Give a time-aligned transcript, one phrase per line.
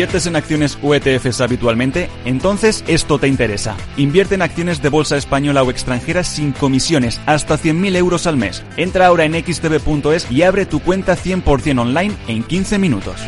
[0.00, 2.08] ¿Inviertes en acciones o ETFs habitualmente?
[2.24, 3.76] Entonces esto te interesa.
[3.98, 8.62] Invierte en acciones de bolsa española o extranjera sin comisiones, hasta 100.000 euros al mes.
[8.78, 13.20] Entra ahora en xtb.es y abre tu cuenta 100% online en 15 minutos.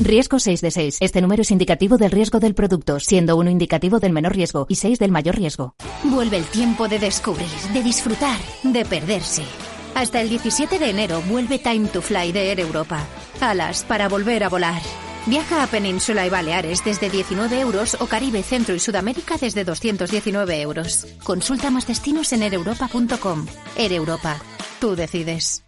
[0.00, 0.96] Riesgo 6 de 6.
[0.98, 4.74] Este número es indicativo del riesgo del producto, siendo uno indicativo del menor riesgo y
[4.74, 5.76] 6 del mayor riesgo.
[6.02, 9.44] Vuelve el tiempo de descubrir, de disfrutar, de perderse.
[9.94, 13.04] Hasta el 17 de enero vuelve Time to Fly de Air Europa.
[13.40, 14.82] Alas para volver a volar.
[15.26, 20.60] Viaja a Península y Baleares desde 19 euros o Caribe, Centro y Sudamérica desde 219
[20.60, 21.04] euros.
[21.24, 23.46] Consulta más destinos en ereuropa.com.
[23.76, 24.36] Air Europa.
[24.80, 25.64] Tú decides.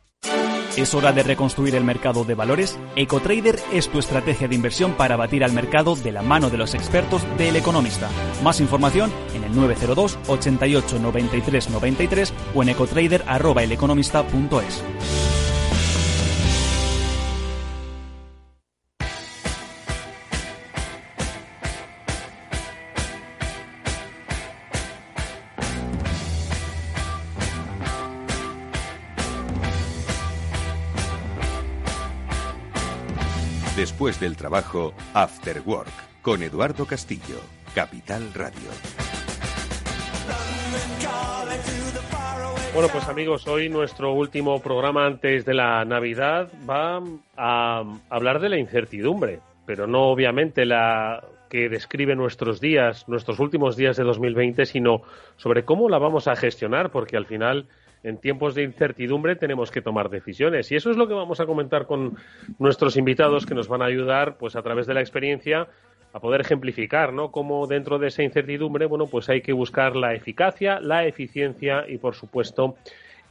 [0.76, 2.78] ¿Es hora de reconstruir el mercado de valores?
[2.94, 6.74] EcoTrader es tu estrategia de inversión para batir al mercado de la mano de los
[6.74, 8.08] expertos del Economista.
[8.44, 15.27] Más información en el 902 88 93 93 o en ecotrader.eleconomista.es.
[33.98, 35.90] Después del trabajo, After Work,
[36.22, 37.40] con Eduardo Castillo,
[37.74, 38.70] Capital Radio.
[42.72, 47.02] Bueno, pues amigos, hoy nuestro último programa antes de la Navidad va
[47.36, 53.76] a hablar de la incertidumbre, pero no obviamente la que describe nuestros días, nuestros últimos
[53.76, 55.02] días de 2020, sino
[55.38, 57.66] sobre cómo la vamos a gestionar, porque al final
[58.02, 60.70] en tiempos de incertidumbre tenemos que tomar decisiones.
[60.72, 62.16] Y eso es lo que vamos a comentar con
[62.58, 65.68] nuestros invitados que nos van a ayudar, pues a través de la experiencia,
[66.12, 67.30] a poder ejemplificar, ¿no?
[67.30, 71.98] Cómo dentro de esa incertidumbre, bueno, pues hay que buscar la eficacia, la eficiencia y,
[71.98, 72.76] por supuesto,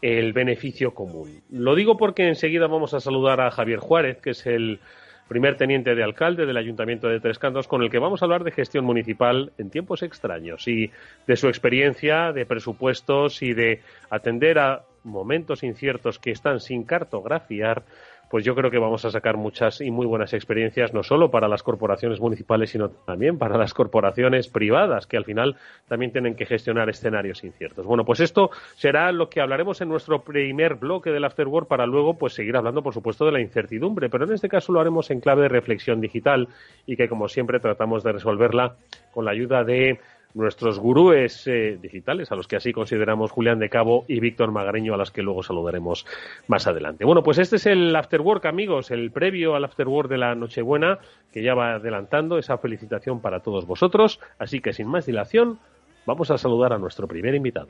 [0.01, 1.41] el beneficio común.
[1.49, 4.79] Lo digo porque enseguida vamos a saludar a Javier Juárez, que es el
[5.27, 8.43] primer teniente de alcalde del Ayuntamiento de Tres Cantos, con el que vamos a hablar
[8.43, 10.91] de gestión municipal en tiempos extraños y
[11.25, 17.83] de su experiencia, de presupuestos y de atender a momentos inciertos que están sin cartografiar
[18.29, 21.47] pues yo creo que vamos a sacar muchas y muy buenas experiencias, no solo para
[21.47, 25.55] las corporaciones municipales, sino también para las corporaciones privadas, que al final
[25.87, 27.85] también tienen que gestionar escenarios inciertos.
[27.85, 32.17] Bueno, pues esto será lo que hablaremos en nuestro primer bloque del Afterwork para luego
[32.17, 35.19] pues seguir hablando, por supuesto, de la incertidumbre, pero en este caso lo haremos en
[35.19, 36.47] clave de reflexión digital
[36.85, 38.75] y que, como siempre, tratamos de resolverla
[39.13, 39.99] con la ayuda de
[40.37, 44.93] nuestros gurúes eh, digitales, a los que así consideramos Julián de Cabo y Víctor Magareño,
[44.93, 46.05] a las que luego saludaremos
[46.47, 47.05] más adelante.
[47.05, 50.99] Bueno, pues este es el Afterwork, amigos, el previo al Afterwork de la Nochebuena,
[51.33, 54.19] que ya va adelantando esa felicitación para todos vosotros.
[54.37, 55.59] Así que sin más dilación,
[56.05, 57.69] vamos a saludar a nuestro primer invitado.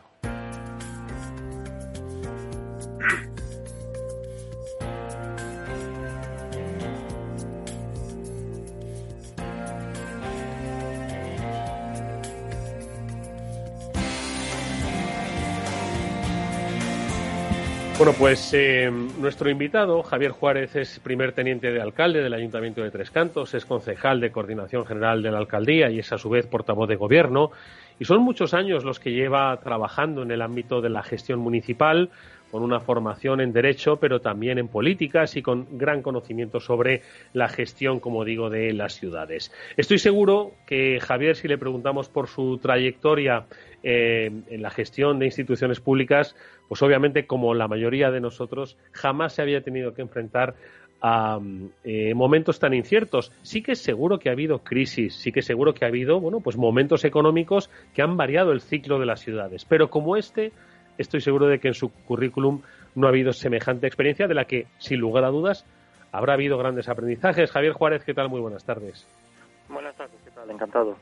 [18.07, 18.89] Bueno, pues eh,
[19.19, 23.65] nuestro invitado, Javier Juárez, es primer teniente de alcalde del Ayuntamiento de Tres Cantos, es
[23.65, 27.51] concejal de Coordinación General de la Alcaldía y es a su vez portavoz de Gobierno.
[27.99, 32.09] Y son muchos años los que lleva trabajando en el ámbito de la gestión municipal,
[32.49, 37.01] con una formación en Derecho, pero también en políticas y con gran conocimiento sobre
[37.33, 39.51] la gestión, como digo, de las ciudades.
[39.75, 43.45] Estoy seguro que Javier, si le preguntamos por su trayectoria
[43.83, 46.35] eh, en la gestión de instituciones públicas,
[46.67, 50.55] pues obviamente, como la mayoría de nosotros, jamás se había tenido que enfrentar
[51.01, 51.39] a
[51.83, 53.31] eh, momentos tan inciertos.
[53.43, 56.19] Sí que es seguro que ha habido crisis, sí que es seguro que ha habido,
[56.19, 59.65] bueno, pues momentos económicos que han variado el ciclo de las ciudades.
[59.65, 60.51] Pero como este,
[60.97, 62.61] estoy seguro de que en su currículum
[62.95, 65.65] no ha habido semejante experiencia de la que, sin lugar a dudas,
[66.11, 67.51] habrá habido grandes aprendizajes.
[67.51, 68.29] Javier Juárez, ¿qué tal?
[68.29, 69.07] Muy buenas tardes.
[69.69, 70.49] Buenas tardes, ¿qué tal?
[70.49, 70.97] Encantado.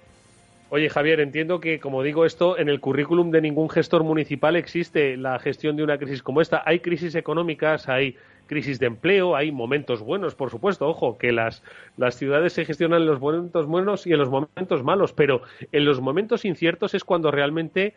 [0.70, 5.16] Oye, Javier, entiendo que, como digo esto, en el currículum de ningún gestor municipal existe
[5.16, 6.64] la gestión de una crisis como esta.
[6.66, 8.18] Hay crisis económicas, hay
[8.48, 10.88] crisis de empleo, hay momentos buenos, por supuesto.
[10.88, 11.64] Ojo, que las,
[11.98, 15.42] las ciudades se gestionan en los momentos buenos y en los momentos malos, pero
[15.72, 17.94] en los momentos inciertos es cuando realmente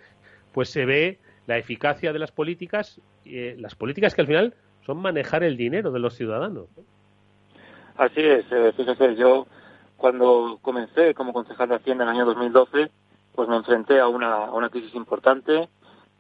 [0.53, 4.99] pues se ve la eficacia de las políticas, eh, las políticas que al final son
[4.99, 6.67] manejar el dinero de los ciudadanos.
[7.97, 9.47] Así es, eh, fíjese, yo
[9.99, 12.91] cuando comencé como concejal de Hacienda en el año 2012,
[13.35, 15.69] pues me enfrenté a una, a crisis importante,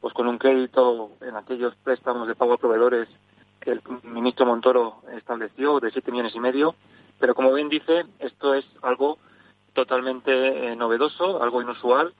[0.00, 3.08] pues con un crédito en aquellos préstamos de pago a proveedores
[3.60, 6.74] que el ministro Montoro estableció de 7 millones y medio,
[7.20, 9.18] pero como bien dice, esto es algo
[9.74, 12.12] totalmente eh, novedoso, algo inusual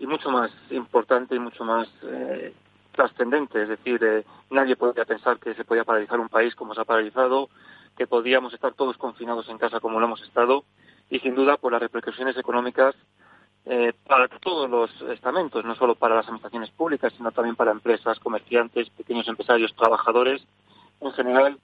[0.00, 2.52] y mucho más importante y mucho más eh,
[2.90, 3.62] trascendente.
[3.62, 6.84] Es decir, eh, nadie podía pensar que se podía paralizar un país como se ha
[6.84, 7.50] paralizado,
[7.96, 10.64] que podíamos estar todos confinados en casa como lo hemos estado
[11.10, 12.94] y sin duda por las repercusiones económicas
[13.66, 18.18] eh, para todos los estamentos, no solo para las administraciones públicas, sino también para empresas,
[18.20, 20.42] comerciantes, pequeños empresarios, trabajadores.
[21.00, 21.58] En general,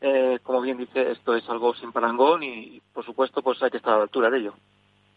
[0.00, 3.76] eh, como bien dice, esto es algo sin parangón y, por supuesto, pues hay que
[3.76, 4.54] estar a la altura de ello.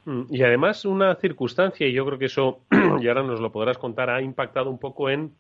[0.06, 2.60] Mm, y además una circunstancia, y yo creo que eso,
[3.02, 5.34] y ahora nos lo podrás contar, ha impactado un poco en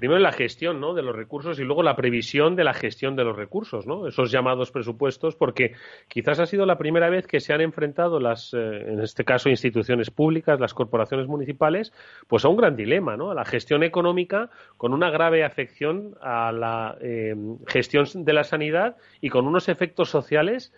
[0.00, 0.94] primero la gestión ¿no?
[0.94, 4.06] de los recursos y luego la previsión de la gestión de los recursos, ¿no?
[4.06, 5.74] esos llamados presupuestos, porque
[6.08, 9.50] quizás ha sido la primera vez que se han enfrentado las, eh, en este caso,
[9.50, 11.92] instituciones públicas, las corporaciones municipales,
[12.28, 13.30] pues a un gran dilema, ¿no?
[13.30, 18.96] a la gestión económica con una grave afección a la eh, gestión de la sanidad
[19.20, 20.72] y con unos efectos sociales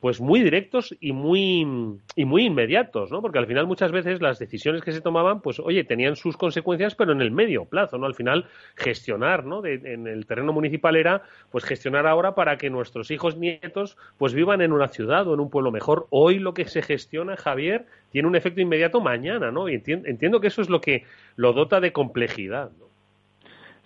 [0.00, 1.66] pues muy directos y muy
[2.14, 3.20] y muy inmediatos, ¿no?
[3.20, 6.94] Porque al final muchas veces las decisiones que se tomaban, pues oye, tenían sus consecuencias,
[6.94, 8.06] pero en el medio plazo, ¿no?
[8.06, 9.64] Al final gestionar, ¿no?
[9.64, 14.60] en el terreno municipal era, pues gestionar ahora para que nuestros hijos nietos, pues vivan
[14.60, 16.06] en una ciudad o en un pueblo mejor.
[16.10, 19.68] Hoy lo que se gestiona, Javier, tiene un efecto inmediato mañana, ¿no?
[19.68, 21.04] Y entiendo, entiendo que eso es lo que
[21.36, 22.86] lo dota de complejidad, ¿no?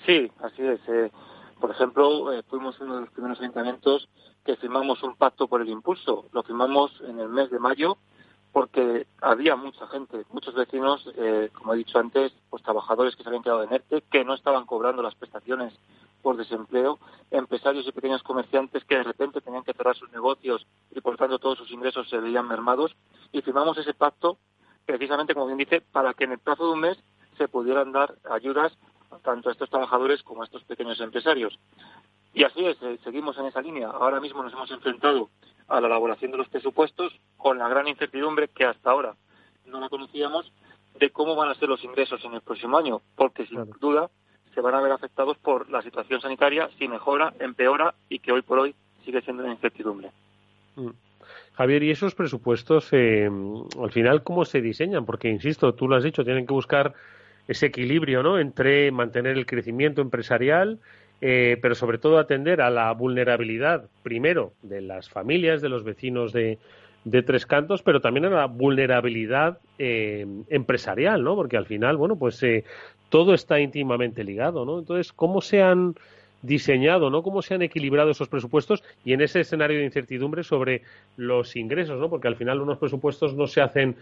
[0.07, 0.81] Sí, así es.
[0.89, 1.11] Eh,
[1.63, 4.09] por ejemplo, eh, fuimos uno de los primeros ayuntamientos
[4.45, 6.27] que firmamos un pacto por el impulso.
[6.33, 7.99] Lo firmamos en el mes de mayo
[8.51, 13.29] porque había mucha gente, muchos vecinos, eh, como he dicho antes, pues trabajadores que se
[13.29, 15.73] habían quedado en ERTE, que no estaban cobrando las prestaciones
[16.21, 16.99] por desempleo,
[17.31, 21.39] empresarios y pequeños comerciantes que de repente tenían que cerrar sus negocios y por tanto
[21.39, 22.97] todos sus ingresos se veían mermados.
[23.31, 24.37] Y firmamos ese pacto
[24.85, 26.99] precisamente, como bien dice, para que en el plazo de un mes
[27.39, 28.77] se pudieran dar ayudas
[29.23, 31.59] tanto a estos trabajadores como a estos pequeños empresarios.
[32.35, 33.89] Y así es, eh, seguimos en esa línea.
[33.89, 35.29] Ahora mismo nos hemos enfrentado
[35.69, 39.15] a la elaboración de los presupuestos con la gran incertidumbre que hasta ahora
[39.67, 40.51] no la conocíamos
[40.99, 44.11] de cómo van a ser los ingresos en el próximo año, porque sin duda
[44.55, 48.43] se van a ver afectados por la situación sanitaria, si mejora, empeora y que hoy
[48.43, 50.11] por hoy sigue siendo una incertidumbre.
[50.77, 50.91] Mm.
[51.55, 53.31] Javier, ¿y esos presupuestos eh,
[53.81, 55.05] al final cómo se diseñan?
[55.05, 56.95] Porque, insisto, tú lo has dicho, tienen que buscar
[57.49, 58.39] ese equilibrio ¿no?
[58.39, 60.79] entre mantener el crecimiento empresarial
[61.25, 66.33] eh, pero sobre todo atender a la vulnerabilidad, primero, de las familias, de los vecinos
[66.33, 66.59] de,
[67.05, 71.37] Tres Cantos, pero también a la vulnerabilidad eh, empresarial, ¿no?
[71.37, 72.65] Porque al final, bueno, pues eh,
[73.09, 74.81] todo está íntimamente ligado, ¿no?
[74.81, 75.95] Entonces, ¿cómo se han
[76.43, 77.23] diseñado, ¿no?
[77.23, 80.83] Cómo se han equilibrado esos presupuestos y en ese escenario de incertidumbre sobre
[81.17, 82.11] los ingresos, ¿no?
[82.11, 83.97] Porque al final unos presupuestos no se hacen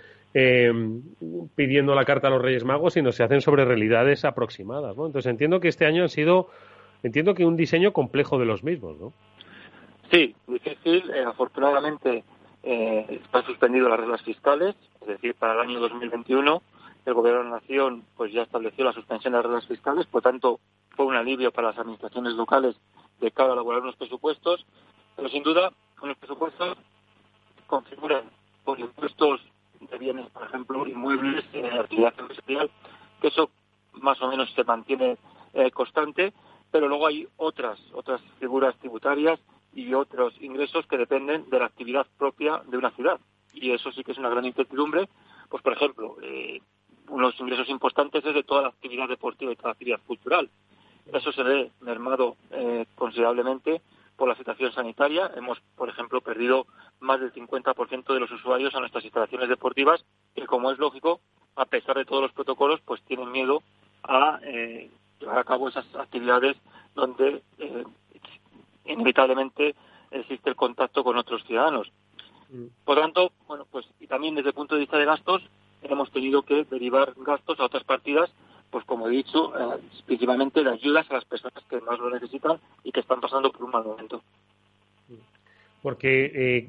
[1.54, 5.06] pidiendo la carta a los Reyes Magos, sino se hacen sobre realidades aproximadas, ¿no?
[5.06, 6.48] Entonces entiendo que este año han sido
[7.02, 9.12] entiendo que un diseño complejo de los mismos, ¿no?
[10.10, 11.10] Sí, difícil.
[11.10, 12.24] Eh, afortunadamente
[12.62, 16.62] eh, están suspendidas las reglas fiscales, es decir, para el año 2021
[17.06, 20.22] el Gobierno de la Nación pues ya estableció la suspensión de las reglas fiscales, por
[20.22, 20.60] tanto
[21.06, 22.76] un alivio para las administraciones locales
[23.20, 24.64] de cara a elaborar unos presupuestos,
[25.16, 26.78] pero sin duda unos presupuestos
[27.66, 28.24] configuran
[28.64, 29.40] por impuestos
[29.80, 32.70] de bienes, por ejemplo, inmuebles, eh, actividad empresarial,
[33.20, 33.50] que eso
[33.94, 35.16] más o menos se mantiene
[35.54, 36.32] eh, constante,
[36.70, 39.40] pero luego hay otras, otras figuras tributarias
[39.74, 43.18] y otros ingresos que dependen de la actividad propia de una ciudad.
[43.52, 45.08] Y eso sí que es una gran incertidumbre.
[45.48, 46.60] Pues, por ejemplo, eh,
[47.08, 50.48] unos ingresos importantes es de toda la actividad deportiva y toda la actividad cultural.
[51.12, 53.80] Eso se ve mermado eh, considerablemente
[54.16, 55.30] por la situación sanitaria.
[55.34, 56.66] Hemos, por ejemplo, perdido
[57.00, 60.04] más del 50% de los usuarios a nuestras instalaciones deportivas,
[60.34, 61.20] que, como es lógico,
[61.56, 63.62] a pesar de todos los protocolos, pues tienen miedo
[64.02, 66.56] a eh, llevar a cabo esas actividades
[66.94, 67.84] donde eh,
[68.86, 69.74] inevitablemente
[70.10, 71.90] existe el contacto con otros ciudadanos.
[72.50, 72.66] Mm.
[72.84, 75.42] Por lo tanto, bueno, pues y también desde el punto de vista de gastos
[75.82, 78.30] hemos tenido que derivar gastos a otras partidas,
[78.70, 82.58] pues como he dicho, eh, principalmente de ayudas a las personas que más lo necesitan
[82.84, 84.22] y que están pasando por un mal momento.
[85.82, 86.66] Porque eh,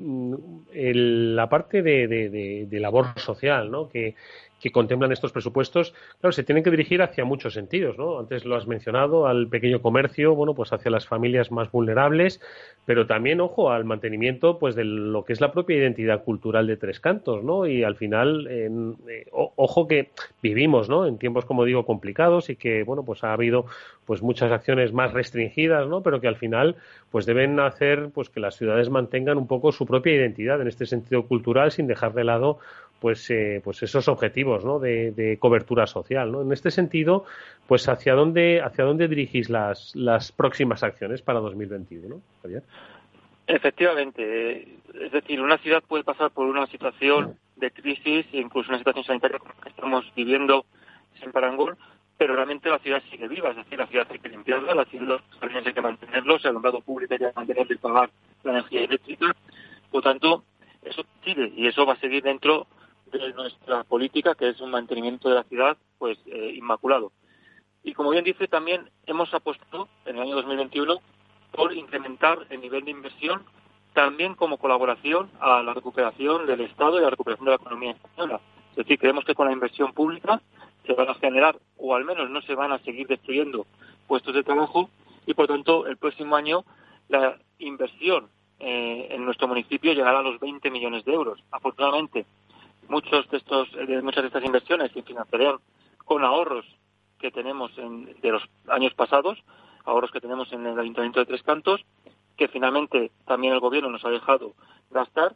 [0.94, 3.90] la parte de, de, labor social, ¿no?
[3.90, 4.16] Que,
[4.62, 8.20] que contemplan estos presupuestos, claro, se tienen que dirigir hacia muchos sentidos, ¿no?
[8.20, 12.40] Antes lo has mencionado, al pequeño comercio, bueno, pues hacia las familias más vulnerables,
[12.86, 16.78] pero también, ojo, al mantenimiento, pues de lo que es la propia identidad cultural de
[16.78, 17.66] Tres Cantos, ¿no?
[17.66, 18.70] Y al final, eh,
[19.32, 20.10] ojo que
[20.42, 21.08] vivimos, ¿no?
[21.08, 23.66] En tiempos, como digo, complicados y que, bueno, pues ha habido,
[24.06, 26.04] pues muchas acciones más restringidas, ¿no?
[26.04, 26.76] Pero que al final,
[27.10, 30.86] pues deben hacer, pues que las ciudades mantengan un poco su propia identidad en este
[30.86, 32.60] sentido cultural sin dejar de lado
[33.02, 34.78] pues, eh, pues esos objetivos ¿no?
[34.78, 36.32] de, cobertura social.
[36.32, 36.44] ¿no?
[36.44, 37.26] En este sentido,
[37.68, 42.62] pues hacia dónde, hacia dónde dirigís las, las próximas acciones para 2021, Javier?
[43.48, 49.04] Efectivamente, es decir, una ciudad puede pasar por una situación de crisis, incluso una situación
[49.04, 50.66] sanitaria como la que estamos viviendo
[51.22, 51.78] en Parangón,
[52.20, 55.20] pero realmente la ciudad sigue viva, es decir, la ciudad hay que limpiarla, la ciudad,
[55.42, 58.12] hay que mantenerlos, el alumbrado público hay que mantenerlo y pagar
[58.44, 59.36] la energía eléctrica.
[59.90, 60.44] Por tanto,
[60.84, 62.68] eso sigue y eso va a seguir dentro
[63.18, 67.12] de nuestra política, que es un mantenimiento de la ciudad pues eh, inmaculado.
[67.84, 71.00] Y como bien dice, también hemos apostado en el año 2021
[71.52, 73.44] por incrementar el nivel de inversión,
[73.94, 77.92] también como colaboración a la recuperación del Estado y a la recuperación de la economía
[77.92, 78.40] española.
[78.72, 80.42] Es decir, creemos que con la inversión pública
[80.86, 83.66] se van a generar, o al menos no se van a seguir destruyendo
[84.08, 84.90] puestos de trabajo,
[85.26, 86.64] y por tanto el próximo año
[87.10, 91.44] la inversión eh, en nuestro municipio llegará a los 20 millones de euros.
[91.52, 92.26] Afortunadamente,
[92.92, 95.56] muchos de estos, de muchas de estas inversiones se financiarán
[96.06, 96.66] con ahorros
[97.20, 99.42] que tenemos en, de los años pasados,
[99.86, 101.82] ahorros que tenemos en el Ayuntamiento de Tres Cantos,
[102.38, 104.54] que finalmente también el Gobierno nos ha dejado
[104.90, 105.36] gastar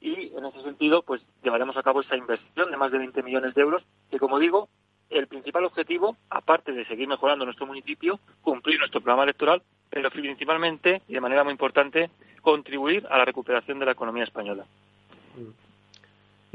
[0.00, 3.54] y en ese sentido pues llevaremos a cabo esa inversión de más de 20 millones
[3.54, 4.68] de euros que como digo
[5.08, 11.02] el principal objetivo aparte de seguir mejorando nuestro municipio cumplir nuestro programa electoral pero principalmente
[11.08, 12.10] y de manera muy importante
[12.42, 14.66] contribuir a la recuperación de la economía española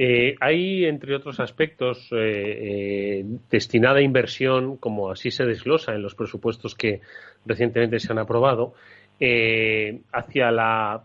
[0.03, 6.15] eh, hay, entre otros aspectos, eh, eh, destinada inversión, como así se desglosa en los
[6.15, 7.01] presupuestos que
[7.45, 8.73] recientemente se han aprobado,
[9.19, 11.03] eh, hacia la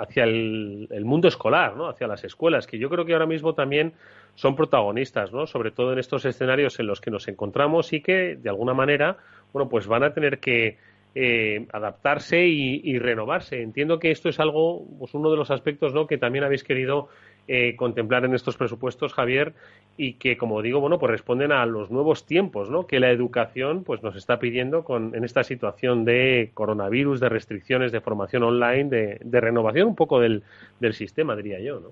[0.00, 1.88] hacia el, mundo escolar, ¿no?
[1.88, 3.92] hacia las escuelas, que yo creo que ahora mismo también
[4.34, 5.46] son protagonistas, ¿no?
[5.46, 9.16] sobre todo en estos escenarios en los que nos encontramos y que de alguna manera,
[9.52, 10.76] bueno, pues van a tener que
[11.16, 13.62] eh, adaptarse y, renovarse.
[13.62, 16.08] Entiendo que esto es algo, pues uno de los aspectos, ¿no?
[16.08, 17.08] que también habéis querido
[17.46, 19.52] eh, contemplar en estos presupuestos, Javier,
[19.96, 22.86] y que, como digo, bueno, pues responden a los nuevos tiempos, ¿no?
[22.86, 27.92] Que la educación, pues, nos está pidiendo con, en esta situación de coronavirus, de restricciones,
[27.92, 30.42] de formación online, de, renovación un poco del,
[30.80, 31.88] del, sistema, diría yo, ¿no?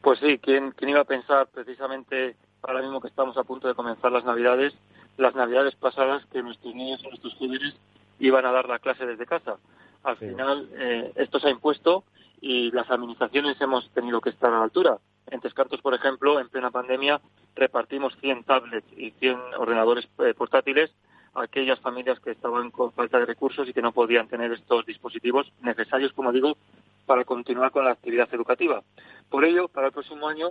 [0.00, 3.74] Pues sí, ¿quién, ¿quién iba a pensar precisamente ahora mismo que estamos a punto de
[3.74, 4.74] comenzar las Navidades,
[5.18, 7.74] las Navidades pasadas, que nuestros niños y nuestros jóvenes
[8.18, 9.56] iban a dar la clase desde casa?
[10.02, 12.04] Al final, eh, esto se ha impuesto
[12.44, 14.98] y las administraciones hemos tenido que estar a la altura.
[15.28, 17.18] En Tescantos, por ejemplo, en plena pandemia,
[17.54, 20.90] repartimos 100 tablets y 100 ordenadores eh, portátiles
[21.32, 24.84] a aquellas familias que estaban con falta de recursos y que no podían tener estos
[24.84, 26.58] dispositivos necesarios, como digo,
[27.06, 28.82] para continuar con la actividad educativa.
[29.30, 30.50] Por ello, para el próximo año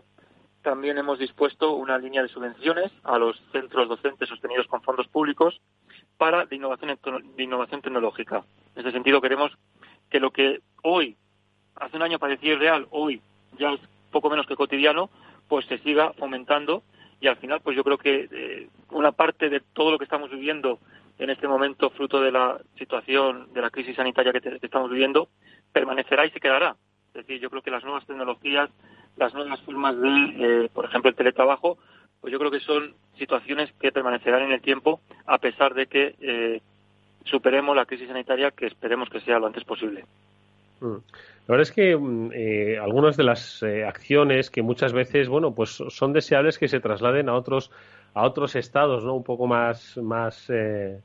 [0.64, 5.62] también hemos dispuesto una línea de subvenciones a los centros docentes sostenidos con fondos públicos
[6.18, 6.98] para de innovación,
[7.38, 8.38] de innovación tecnológica.
[8.74, 9.52] En este sentido, queremos
[10.10, 11.18] que lo que hoy
[11.76, 13.22] hace un año parecía irreal, hoy
[13.58, 13.80] ya es
[14.12, 15.10] poco menos que cotidiano,
[15.48, 16.84] pues se siga fomentando
[17.20, 20.30] y al final pues yo creo que eh, una parte de todo lo que estamos
[20.30, 20.80] viviendo
[21.20, 25.30] en este momento fruto de la situación de la crisis sanitaria que, estamos viviendo
[25.72, 26.76] permanecerá y se quedará.
[27.08, 28.70] Es decir, yo creo que las nuevas tecnologías,
[29.18, 31.78] las nuevas formas de, eh, por ejemplo, el teletrabajo,
[32.20, 36.16] pues yo creo que son situaciones que permanecerán en el tiempo a pesar de que
[36.20, 36.62] eh,
[37.26, 40.06] superemos la crisis sanitaria que esperemos que sea lo antes posible.
[40.84, 40.98] Mm.
[41.48, 45.54] La verdad es que mm, eh, algunas de las eh, acciones que muchas veces, bueno,
[45.56, 47.72] pues son deseables que se trasladen a otros
[48.14, 49.16] a otros estados, ¿no?
[49.16, 51.00] Un poco más más eh,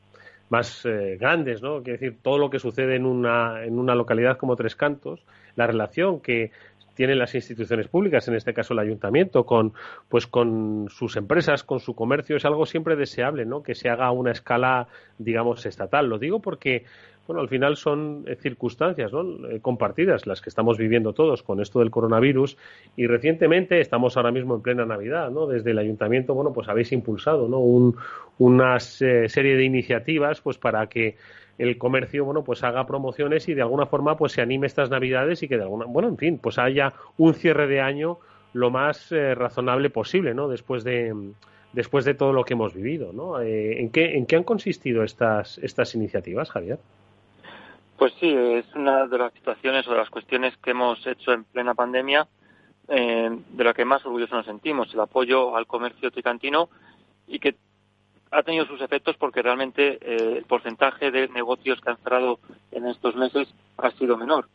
[0.51, 0.87] más
[1.19, 1.83] grandes, ¿no?
[1.83, 5.25] Quiere decir todo lo que sucede en una en una localidad como Tres Cantos,
[5.57, 6.51] la relación que
[6.95, 9.73] tienen las instituciones públicas, en este caso el ayuntamiento, con
[10.09, 13.63] pues con sus empresas, con su comercio, es algo siempre deseable, ¿no?
[13.63, 16.09] Que se haga a una escala, digamos, estatal.
[16.09, 16.85] Lo digo porque
[17.29, 21.81] bueno, al final son eh, circunstancias eh, compartidas las que estamos viviendo todos con esto
[21.81, 22.57] del coronavirus
[22.97, 25.47] y recientemente estamos ahora mismo en plena Navidad, ¿no?
[25.47, 27.59] Desde el ayuntamiento, bueno, pues habéis impulsado, ¿no?
[28.39, 31.17] una eh, serie de iniciativas, pues para que
[31.59, 35.43] el comercio, bueno, pues haga promociones y de alguna forma, pues se anime estas Navidades
[35.43, 38.21] y que de alguna, bueno, en fin, pues haya un cierre de año
[38.55, 40.49] lo más razonable posible, ¿no?
[40.49, 41.15] Después de
[41.75, 43.43] después de todo lo que hemos vivido, ¿no?
[43.43, 46.79] ¿en, qué, ¿En qué han consistido estas, estas iniciativas, Javier?
[47.99, 51.43] Pues sí, es una de las situaciones o de las cuestiones que hemos hecho en
[51.43, 52.29] plena pandemia
[52.87, 56.69] eh, de la que más orgullosos nos sentimos, el apoyo al comercio tricantino
[57.27, 57.57] y que
[58.31, 62.39] ha tenido sus efectos porque realmente eh, el porcentaje de negocios que han cerrado
[62.71, 64.49] en estos meses ha sido menor.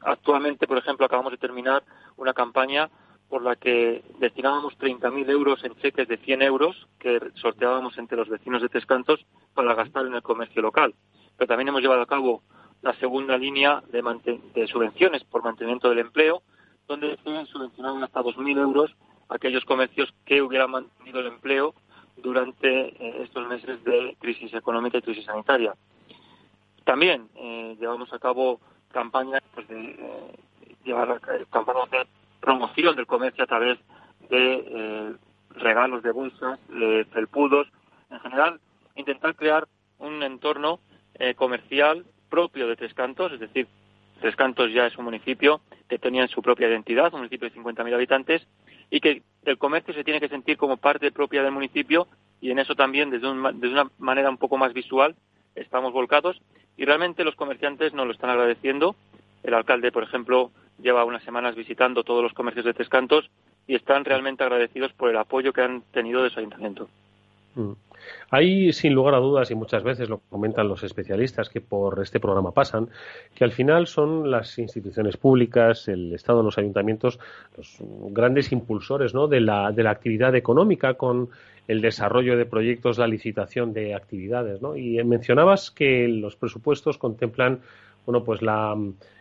[0.00, 1.82] actualmente, por ejemplo, acabamos de terminar
[2.16, 2.90] una campaña
[3.28, 8.28] por la que destinábamos 30.000 euros en cheques de 100 euros que sorteábamos entre los
[8.28, 10.94] vecinos de Tres Cantos para gastar en el comercio local
[11.38, 12.42] pero también hemos llevado a cabo
[12.82, 16.42] la segunda línea de, subvenciones por mantenimiento del empleo,
[16.86, 18.94] donde se subvencionaron hasta 2.000 euros
[19.28, 21.74] aquellos comercios que hubieran mantenido el empleo
[22.16, 25.74] durante eh, estos meses de crisis económica y crisis sanitaria.
[26.84, 30.38] También eh, llevamos a cabo campañas pues, de eh,
[30.84, 31.20] llevar
[31.50, 32.06] campañas de
[32.40, 33.78] promoción del comercio a través
[34.30, 35.16] de
[35.50, 37.68] regalos de bolsas, de felpudos,
[38.10, 38.60] en general
[38.96, 40.80] intentar crear un entorno
[41.18, 43.66] eh, comercial propio de Tres Cantos, es decir,
[44.20, 47.94] Tres Cantos ya es un municipio que tenían su propia identidad, un municipio de 50.000
[47.94, 48.46] habitantes,
[48.90, 52.08] y que el comercio se tiene que sentir como parte propia del municipio
[52.40, 55.14] y en eso también, desde, desde una manera un poco más visual,
[55.54, 56.40] estamos volcados
[56.76, 58.94] y realmente los comerciantes nos lo están agradeciendo.
[59.42, 60.50] El alcalde, por ejemplo,
[60.80, 63.30] lleva unas semanas visitando todos los comercios de Tres Cantos
[63.66, 66.88] y están realmente agradecidos por el apoyo que han tenido de su ayuntamiento.
[67.54, 67.72] Mm.
[68.30, 72.20] Hay, sin lugar a dudas, y muchas veces lo comentan los especialistas que por este
[72.20, 72.88] programa pasan,
[73.34, 77.18] que al final son las instituciones públicas, el Estado, los ayuntamientos,
[77.56, 77.76] los
[78.10, 79.26] grandes impulsores ¿no?
[79.26, 81.28] de, la, de la actividad económica con
[81.66, 84.62] el desarrollo de proyectos, la licitación de actividades.
[84.62, 84.76] ¿no?
[84.76, 87.60] Y mencionabas que los presupuestos contemplan
[88.06, 88.74] bueno, pues la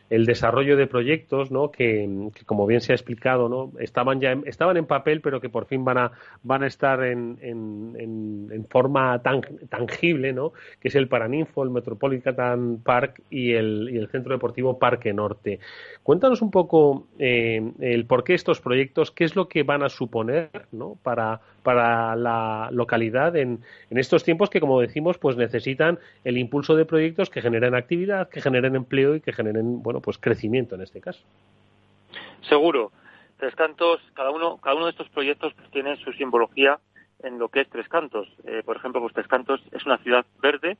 [0.10, 1.72] el desarrollo de proyectos ¿no?
[1.72, 5.50] que, como bien se ha explicado no estaban ya en, estaban en papel pero que
[5.50, 6.12] por fin van a
[6.44, 11.70] van a estar en, en, en forma tan, tangible no que es el Paraninfo el
[11.70, 15.60] Metropolitan Park y el, y el Centro Deportivo Parque Norte
[16.04, 19.90] cuéntanos un poco eh, el por qué estos proyectos qué es lo que van a
[19.90, 20.98] suponer ¿no?
[21.04, 26.78] para para la localidad en, en estos tiempos que como decimos pues necesitan el impulso
[26.78, 30.82] de proyectos que generen actividad que generen empleo y que generen bueno pues crecimiento en
[30.82, 31.20] este caso.
[32.48, 32.94] Seguro.
[33.36, 36.80] Tres Cantos, cada uno, cada uno de estos proyectos pues, tiene su simbología
[37.22, 38.30] en lo que es Tres Cantos.
[38.46, 40.78] Eh, por ejemplo, pues Tres Cantos es una ciudad verde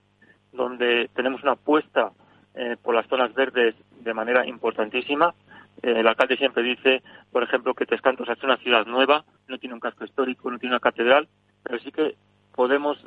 [0.54, 2.14] donde tenemos una apuesta
[2.56, 5.36] eh, por las zonas verdes de manera importantísima.
[5.82, 9.58] Eh, el alcalde siempre dice, por ejemplo, que Tres Cantos es una ciudad nueva, no
[9.58, 11.28] tiene un casco histórico, no tiene una catedral,
[11.64, 12.16] pero sí que
[12.56, 12.98] podemos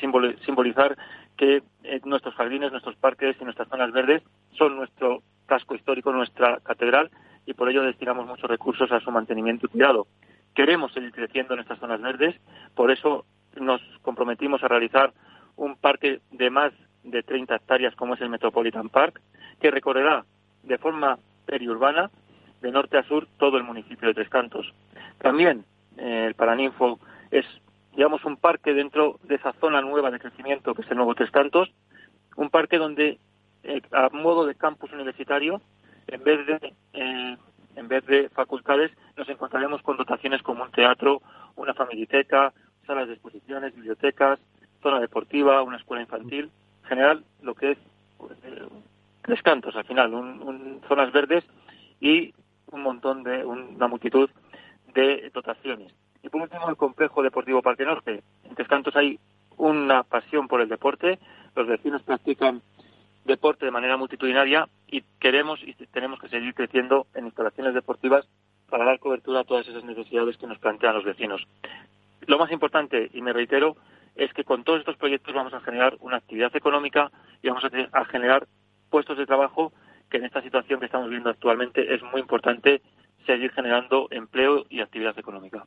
[0.00, 0.96] simbolizar
[1.36, 1.62] que
[2.04, 4.22] nuestros jardines, nuestros parques y nuestras zonas verdes
[4.56, 7.10] son nuestro casco histórico, nuestra catedral,
[7.46, 10.06] y por ello destinamos muchos recursos a su mantenimiento y cuidado.
[10.54, 12.34] Queremos seguir creciendo en estas zonas verdes,
[12.74, 13.24] por eso
[13.60, 15.12] nos comprometimos a realizar
[15.56, 16.72] un parque de más
[17.04, 19.20] de 30 hectáreas como es el Metropolitan Park,
[19.60, 20.24] que recorrerá
[20.62, 22.10] de forma periurbana,
[22.60, 24.72] de norte a sur, todo el municipio de Tres Cantos.
[25.18, 25.64] También
[25.98, 27.00] eh, el Paraninfo
[27.30, 27.44] es,
[27.94, 31.30] digamos, un parque dentro de esa zona nueva de crecimiento que es el Nuevo Tres
[31.30, 31.70] Cantos,
[32.36, 33.18] un parque donde
[33.64, 35.60] eh, a modo de campus universitario,
[36.06, 37.36] en vez de eh,
[37.74, 41.22] en vez de facultades, nos encontraremos con dotaciones como un teatro,
[41.56, 42.52] una familiteca,
[42.86, 44.38] salas de exposiciones, bibliotecas,
[44.82, 46.50] zona deportiva, una escuela infantil,
[46.82, 47.78] en general lo que es
[49.22, 50.10] tres cantos al final,
[50.88, 51.44] zonas verdes
[52.00, 52.34] y
[52.70, 54.28] un montón de una multitud
[54.94, 55.92] de dotaciones.
[56.22, 58.22] Y por último, el complejo deportivo Parque Norte.
[58.44, 59.18] En Tres Cantos hay
[59.56, 61.18] una pasión por el deporte,
[61.54, 62.62] los vecinos practican
[63.24, 68.26] deporte de manera multitudinaria y queremos y tenemos que seguir creciendo en instalaciones deportivas
[68.68, 71.46] para dar cobertura a todas esas necesidades que nos plantean los vecinos.
[72.26, 73.76] Lo más importante, y me reitero,
[74.16, 77.10] es que con todos estos proyectos vamos a generar una actividad económica
[77.42, 78.46] y vamos a, generar
[78.92, 79.72] puestos de trabajo
[80.10, 82.82] que en esta situación que estamos viendo actualmente es muy importante
[83.26, 85.64] seguir generando empleo y actividad económica.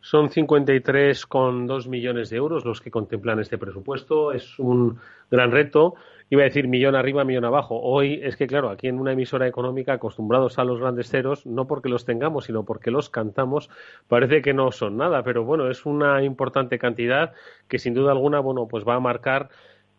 [0.00, 4.32] Son 53,2 millones de euros los que contemplan este presupuesto.
[4.32, 4.98] Es un
[5.30, 5.94] gran reto
[6.30, 7.80] iba a decir millón arriba, millón abajo.
[7.80, 11.66] Hoy es que, claro, aquí en una emisora económica, acostumbrados a los grandes ceros, no
[11.66, 13.70] porque los tengamos, sino porque los cantamos,
[14.08, 17.32] parece que no son nada, pero bueno, es una importante cantidad
[17.68, 19.50] que sin duda alguna, bueno, pues va a marcar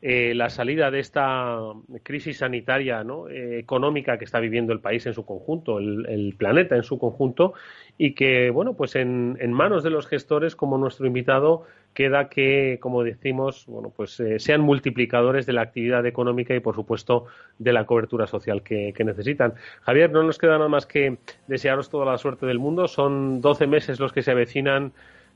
[0.07, 1.57] eh, la salida de esta
[2.03, 3.27] crisis sanitaria ¿no?
[3.27, 7.55] Eh, económica que está viviendo el país en su conjunto, el, planeta en su conjunto,
[7.97, 11.63] y que, bueno, pues en, manos de los gestores, como nuestro invitado,
[11.95, 16.75] queda que, como decimos, bueno, pues eh, sean multiplicadores de la actividad económica y, por
[16.75, 17.25] supuesto,
[17.57, 19.55] de la cobertura social que, que, necesitan.
[19.81, 22.87] Javier, no nos queda nada más que desearos toda la suerte del mundo.
[22.87, 24.93] Son 12 meses los que se avecinan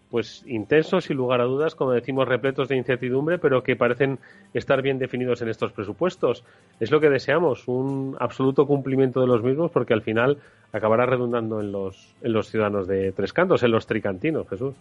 [0.10, 4.18] pues intensos, sin lugar a dudas, como decimos, repletos de incertidumbre, pero que parecen
[4.54, 6.44] estar bien definidos en estos presupuestos.
[6.80, 10.38] Es lo que deseamos, un absoluto cumplimiento de los mismos, porque al final
[10.74, 14.74] acabará redundando en los, en los ciudadanos de Tres Cantos, en los tricantinos, Jesús.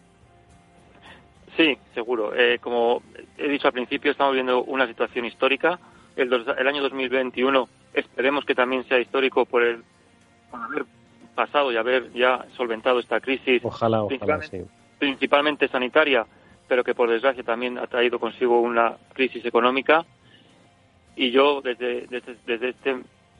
[1.57, 2.35] Sí, seguro.
[2.35, 3.03] Eh, como
[3.37, 5.79] he dicho al principio, estamos viendo una situación histórica.
[6.17, 9.83] El, el año 2021 esperemos que también sea histórico por el
[10.51, 10.85] por haber
[11.35, 13.63] pasado y haber ya solventado esta crisis.
[13.65, 14.65] Ojalá, ojalá, sí
[14.99, 16.27] principalmente sanitaria,
[16.67, 20.05] pero que por desgracia también ha traído consigo una crisis económica.
[21.17, 22.97] Y yo desde, desde, este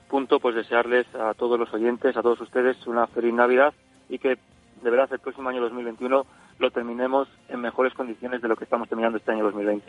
[0.09, 3.75] punto pues desearles a todos los oyentes, a todos ustedes una feliz Navidad
[4.09, 4.39] y que
[4.83, 6.27] de verdad el próximo año 2021
[6.59, 9.85] lo terminemos en mejores condiciones de lo que estamos terminando este año 2020.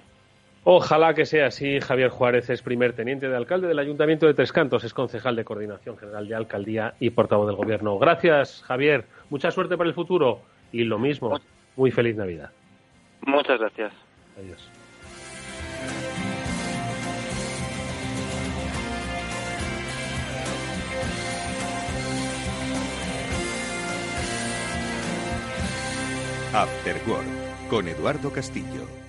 [0.66, 1.80] Ojalá que sea así.
[1.80, 5.46] Javier Juárez es primer teniente de alcalde del Ayuntamiento de Tres Cantos, es concejal de
[5.46, 7.98] Coordinación General de Alcaldía y portavoz del Gobierno.
[7.98, 9.06] Gracias, Javier.
[9.30, 11.40] Mucha suerte para el futuro y lo mismo.
[11.80, 12.52] Muy feliz Navidad.
[13.22, 13.94] Muchas gracias.
[14.38, 14.70] Adiós.
[26.54, 27.24] Afterwork
[27.70, 29.09] con Eduardo Castillo.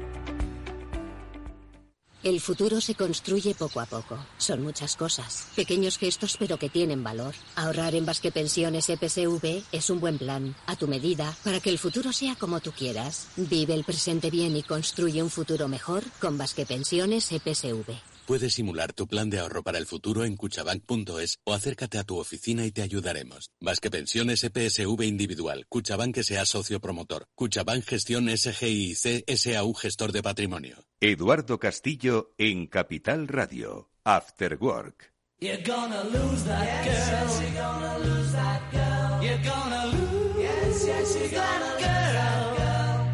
[2.23, 4.15] El futuro se construye poco a poco.
[4.37, 5.47] Son muchas cosas.
[5.55, 7.33] Pequeños gestos pero que tienen valor.
[7.55, 11.79] Ahorrar en Basque Pensiones EPSV es un buen plan, a tu medida, para que el
[11.79, 13.27] futuro sea como tú quieras.
[13.37, 18.10] Vive el presente bien y construye un futuro mejor con Basque Pensiones EPSV.
[18.31, 22.17] Puedes simular tu plan de ahorro para el futuro en cuchabank.es o acércate a tu
[22.17, 23.51] oficina y te ayudaremos.
[23.59, 25.65] Vasque Pensiones EPSV Individual.
[25.67, 27.27] Cuchabank sea socio promotor.
[27.35, 30.77] Cuchabank Gestión SGIC SAU Gestor de Patrimonio.
[31.01, 33.89] Eduardo Castillo en Capital Radio.
[34.05, 35.11] After Work.
[35.41, 36.93] You're gonna lose that girl.
[36.93, 39.23] Yes, you're gonna lose that girl.
[39.25, 40.41] You're gonna lose.
[40.41, 43.07] Yes, yes, you're gonna that girl.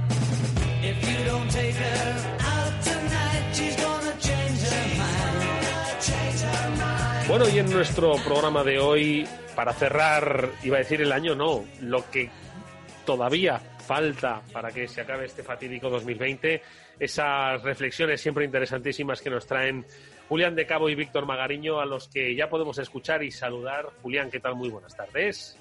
[0.83, 2.36] If you don't take her
[7.27, 11.65] Bueno, y en nuestro programa de hoy, para cerrar, iba a decir el año, no,
[11.81, 12.29] lo que
[13.05, 16.61] todavía falta para que se acabe este fatídico 2020,
[16.97, 19.85] esas reflexiones siempre interesantísimas que nos traen
[20.29, 23.89] Julián de Cabo y Víctor Magariño, a los que ya podemos escuchar y saludar.
[24.01, 24.55] Julián, ¿qué tal?
[24.55, 25.57] Muy buenas tardes.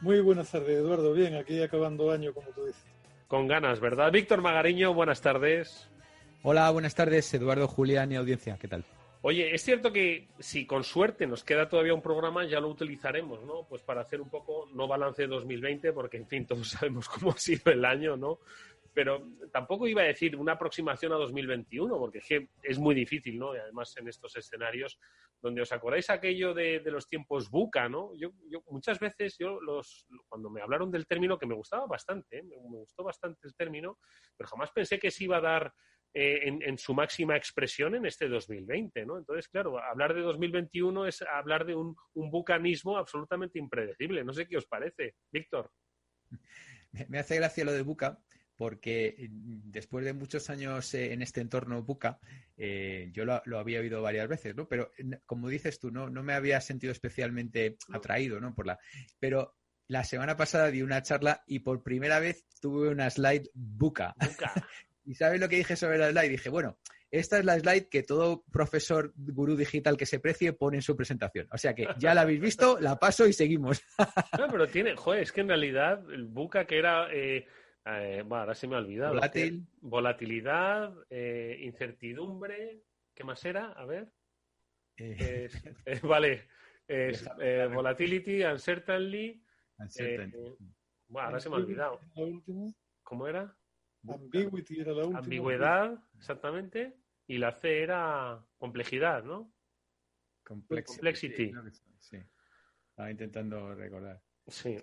[0.00, 1.12] Muy buenas tardes, Eduardo.
[1.12, 2.82] Bien, aquí acabando año, como tú dices.
[3.28, 4.10] Con ganas, ¿verdad?
[4.10, 5.88] Víctor Magariño, buenas tardes.
[6.42, 8.58] Hola, buenas tardes, Eduardo, Julián y audiencia.
[8.60, 8.84] ¿Qué tal?
[9.26, 13.42] Oye, es cierto que si con suerte nos queda todavía un programa, ya lo utilizaremos,
[13.42, 13.66] ¿no?
[13.66, 17.30] Pues para hacer un poco, no balance de 2020, porque en fin, todos sabemos cómo
[17.30, 18.40] ha sido el año, ¿no?
[18.92, 22.20] Pero tampoco iba a decir una aproximación a 2021, porque
[22.62, 23.56] es muy difícil, ¿no?
[23.56, 24.98] Y además en estos escenarios
[25.40, 28.14] donde os acordáis aquello de, los tiempos buca, ¿no?
[28.16, 28.32] Yo,
[28.68, 32.42] muchas veces, yo los, cuando me hablaron del término, que me gustaba bastante, ¿eh?
[32.42, 33.98] me gustó bastante el término,
[34.36, 35.74] pero jamás pensé que se iba a dar
[36.16, 39.18] eh, en, en, su máxima expresión en este 2020, ¿no?
[39.18, 44.22] Entonces, claro, hablar de 2021 es hablar de un, un bucanismo absolutamente impredecible.
[44.22, 45.72] No sé qué os parece, Víctor.
[47.08, 48.18] Me hace gracia lo de buca
[48.56, 52.20] porque después de muchos años eh, en este entorno buca,
[52.56, 54.68] eh, yo lo, lo, había oído varias veces, ¿no?
[54.68, 54.92] Pero
[55.26, 58.54] como dices tú, no, no me había sentido especialmente atraído, ¿no?
[58.54, 58.78] Por la,
[59.18, 59.56] pero
[59.88, 64.14] la semana pasada di una charla y por primera vez tuve una slide buca.
[64.20, 64.52] buca.
[65.04, 66.30] ¿Y sabes lo que dije sobre la slide?
[66.30, 66.78] Dije, bueno,
[67.10, 70.96] esta es la slide que todo profesor gurú digital que se precie pone en su
[70.96, 71.46] presentación.
[71.52, 73.82] O sea que ya la habéis visto, la paso y seguimos.
[74.38, 77.08] no, pero tiene, joder, es que en realidad el buca que era...
[77.12, 77.46] Eh...
[77.86, 79.12] Eh, bueno, ahora se me ha olvidado.
[79.12, 79.66] Volátil.
[79.82, 82.82] Volatilidad, eh, incertidumbre.
[83.14, 83.72] ¿Qué más era?
[83.72, 84.10] A ver.
[84.96, 85.44] Eh.
[85.44, 86.48] Es, eh, vale.
[86.88, 87.28] Es,
[87.72, 89.42] volatility, uncertainty.
[89.78, 90.56] uncertainty.
[91.08, 92.00] bueno, ahora se me ha olvidado.
[93.02, 93.54] ¿Cómo era?
[94.08, 95.18] Ambiguity era la última.
[95.18, 96.96] Ambigüedad, exactamente.
[97.26, 99.52] Y la C era complejidad, ¿no?
[100.44, 101.52] Complexity.
[101.52, 101.96] Complexity.
[101.98, 102.18] Sí.
[102.90, 104.20] Estaba intentando recordar.
[104.46, 104.76] Sí,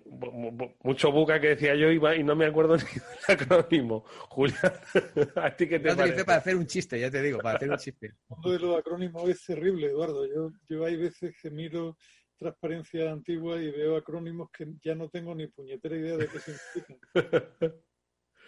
[0.82, 4.04] mucho buca que decía yo iba y no me acuerdo ni del acrónimo.
[4.28, 4.72] Julián,
[5.36, 6.24] ¿a ti qué te Lo parece?
[6.24, 8.12] para hacer un chiste, ya te digo, para hacer un chiste.
[8.28, 10.26] Uno de los acrónimos es terrible, Eduardo.
[10.26, 11.96] Yo, yo hay veces que miro
[12.36, 16.98] transparencia antigua y veo acrónimos que ya no tengo ni puñetera idea de qué significan.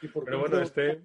[0.04, 1.02] Y por Pero bueno, este...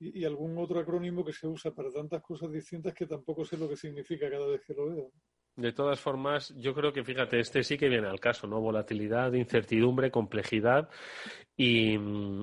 [0.00, 3.56] Y, y, algún otro acrónimo que se usa para tantas cosas distintas que tampoco sé
[3.56, 5.12] lo que significa cada vez que lo veo.
[5.58, 8.60] De todas formas, yo creo que, fíjate, este sí que viene al caso, ¿no?
[8.60, 10.88] Volatilidad, incertidumbre, complejidad
[11.56, 11.98] y,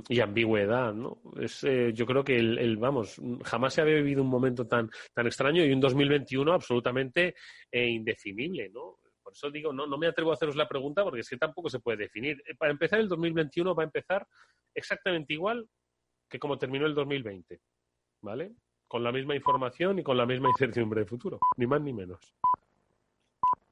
[0.09, 1.21] y ambigüedad, ¿no?
[1.39, 4.89] Es, eh, yo creo que, el, el, vamos, jamás se había vivido un momento tan,
[5.13, 7.35] tan extraño y un 2021 absolutamente
[7.71, 8.99] eh, indefinible, ¿no?
[9.35, 11.79] Eso digo, no, no me atrevo a haceros la pregunta porque es que tampoco se
[11.79, 12.41] puede definir.
[12.57, 14.25] Para empezar, el 2021 va a empezar
[14.73, 15.67] exactamente igual
[16.29, 17.59] que como terminó el 2020,
[18.21, 18.53] ¿vale?
[18.87, 22.19] Con la misma información y con la misma incertidumbre de futuro, ni más ni menos.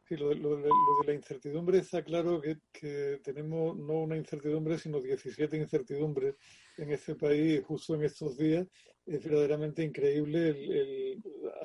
[0.05, 3.93] Sí, lo, de- lo de- lo de la incertidumbre está claro que, que tenemos no
[4.01, 6.35] una incertidumbre, sino 17 incertidumbres
[6.77, 8.67] en este país justo en estos días.
[9.05, 11.23] Es verdaderamente increíble el, el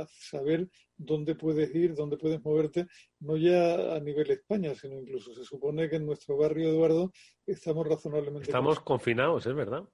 [0.09, 2.87] saber dónde puedes ir, dónde puedes moverte,
[3.21, 7.13] no ya a nivel España, sino incluso se supone que en nuestro barrio, Eduardo,
[7.47, 8.43] estamos razonablemente...
[8.47, 9.89] Estamos confinados, es verdad.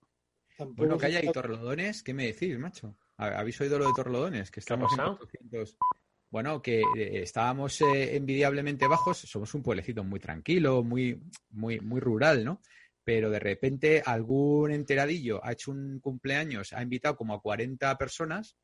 [0.56, 2.96] Tampoco Bueno, que haya y Torrelodones, ¿qué me decís, macho?
[3.18, 4.50] ¿Ha- ¿Habéis oído lo de Torrelodones?
[4.50, 5.18] Que estamos en pasado?
[5.18, 5.76] 400.
[6.30, 12.00] Bueno, que eh, estábamos eh, envidiablemente bajos, somos un pueblecito muy tranquilo, muy, muy, muy
[12.00, 12.60] rural, ¿no?
[13.04, 18.56] Pero de repente algún enteradillo ha hecho un cumpleaños, ha invitado como a 40 personas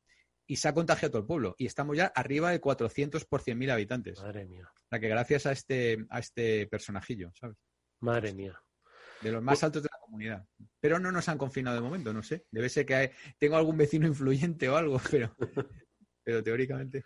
[0.47, 1.55] y se ha contagiado todo el pueblo.
[1.57, 4.19] Y estamos ya arriba de 400 por 100.000 habitantes.
[4.19, 7.57] Madre mía, O sea que gracias a este, a este personajillo, ¿sabes?
[8.01, 8.59] madre mía.
[9.21, 10.45] De los más altos de la comunidad.
[10.79, 12.47] Pero no nos han confinado de momento, no sé.
[12.49, 15.35] Debe ser que hay- tengo algún vecino influyente o algo, pero,
[16.23, 17.03] pero teóricamente.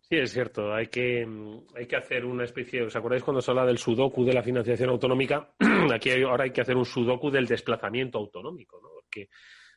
[0.00, 0.72] Sí, es cierto.
[0.72, 1.26] Hay que,
[1.74, 2.82] hay que hacer una especie.
[2.82, 5.54] ¿Os acordáis cuando se habla del sudoku de la financiación autonómica?
[5.94, 8.88] Aquí hay- ahora hay que hacer un sudoku del desplazamiento autonómico, ¿no?
[8.94, 9.28] Porque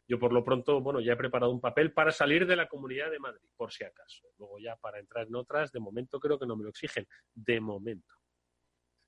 [0.07, 3.11] yo por lo pronto, bueno, ya he preparado un papel para salir de la Comunidad
[3.11, 4.27] de Madrid, por si acaso.
[4.37, 7.05] Luego ya para entrar en otras, de momento creo que no me lo exigen.
[7.33, 8.13] De momento.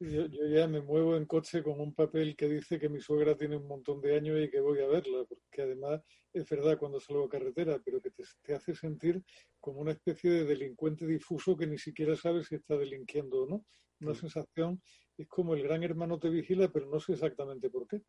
[0.02, 3.36] Yo, yo ya me muevo en coche con un papel que dice que mi suegra
[3.36, 7.02] tiene un montón de años y que voy a verla, porque además es verdad cuando
[7.02, 9.22] salgo a carretera, pero que te, te hace sentir
[9.60, 13.66] como una especie de delincuente difuso que ni siquiera sabes si está delinquiendo o no.
[14.00, 14.82] Una sensación,
[15.18, 18.02] es como el gran hermano te vigila, pero no sé exactamente por qué.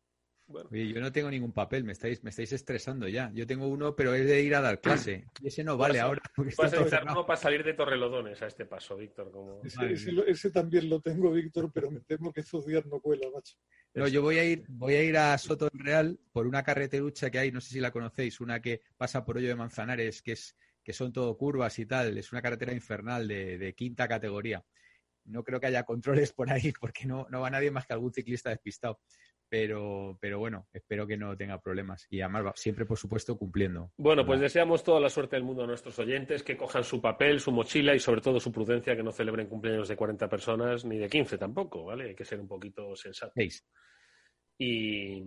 [0.47, 3.31] Oye, yo no tengo ningún papel, me estáis, me estáis estresando ya.
[3.33, 5.25] Yo tengo uno, pero es de ir a dar clase.
[5.41, 6.21] Y ese no vale Vas ahora.
[6.57, 9.31] Vas a uno para salir de Torrelodones a este paso, Víctor.
[9.31, 9.61] Como...
[9.63, 12.99] Ese, ese lo- ese también lo tengo, Víctor, pero me temo que estos días no
[12.99, 13.55] cuela, macho.
[13.93, 17.29] No, yo voy a ir, voy a ir a Soto del Real por una carreterucha
[17.29, 20.33] que hay, no sé si la conocéis, una que pasa por Hoyo de Manzanares, que
[20.33, 24.63] es, que son todo curvas y tal, es una carretera infernal de, de quinta categoría.
[25.25, 28.11] No creo que haya controles por ahí, porque no, no va nadie más que algún
[28.13, 28.99] ciclista despistado.
[29.51, 32.07] Pero, pero bueno, espero que no tenga problemas.
[32.09, 33.91] Y además, va- siempre, por supuesto, cumpliendo.
[33.97, 37.41] Bueno, pues deseamos toda la suerte del mundo a nuestros oyentes, que cojan su papel,
[37.41, 40.97] su mochila y sobre todo su prudencia, que no celebren cumpleaños de 40 personas ni
[40.97, 42.05] de 15 tampoco, ¿vale?
[42.05, 43.33] Hay que ser un poquito sensato.
[43.35, 43.67] Seis.
[44.57, 45.21] Y,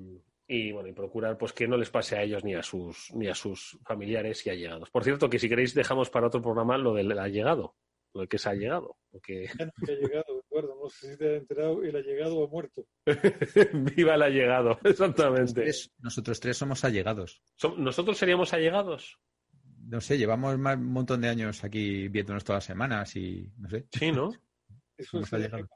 [0.46, 3.28] y, bueno, y procurar pues que no les pase a ellos ni a sus ni
[3.28, 4.90] a sus familiares y allegados.
[4.90, 7.76] Por cierto, que si queréis dejamos para otro programa lo del allegado,
[8.14, 11.34] lo de que se ha llegado, porque Ya no ha llegado, No sé si te
[11.36, 12.86] has enterado, él ha llegado o ha muerto.
[13.96, 15.52] viva el allegado, exactamente.
[15.62, 17.42] Tres- nosotros tres somos allegados.
[17.60, 19.18] Som- ¿Nosotros seríamos allegados?
[19.86, 23.68] No sé, llevamos más- un montón de años aquí viéndonos todas las semanas y no
[23.68, 23.86] sé.
[23.92, 24.30] Sí, ¿no?
[24.96, 25.68] Eso es allegados.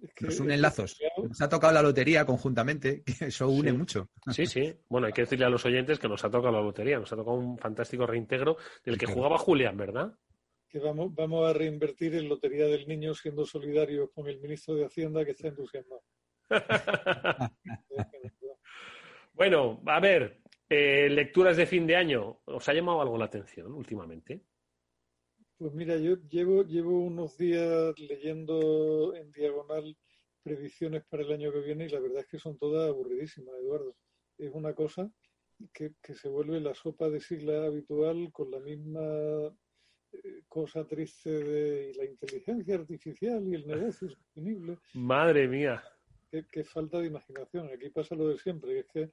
[0.00, 0.98] Es que Nos unen lazos.
[1.22, 3.76] Nos ha tocado la lotería conjuntamente, que eso une Sí.
[3.76, 4.10] mucho.
[4.32, 4.74] Sí, sí.
[4.88, 7.16] Bueno, hay que decirle a los oyentes que nos ha tocado la lotería, nos ha
[7.16, 10.12] tocado un fantástico reintegro del que jugaba Julián, ¿verdad?
[10.74, 14.84] Que vamos, vamos a reinvertir en Lotería del Niño siendo solidarios con el ministro de
[14.84, 16.02] Hacienda que está entusiasmado.
[19.36, 22.40] Bueno, a ver, eh, lecturas de fin de año.
[22.44, 24.44] ¿Os ha llamado algo la atención últimamente?
[25.58, 29.96] Pues mira, yo llevo, llevo unos días leyendo en diagonal
[30.44, 33.96] previsiones para el año que viene y la verdad es que son todas aburridísimas, Eduardo.
[34.38, 35.10] Es una cosa
[35.72, 39.52] que, que se vuelve la sopa de sigla habitual con la misma
[40.48, 44.78] cosa triste de la inteligencia artificial y el negocio sostenible.
[44.94, 45.82] Madre mía.
[46.30, 47.68] Qué, qué falta de imaginación.
[47.72, 49.10] Aquí pasa lo de siempre, que es que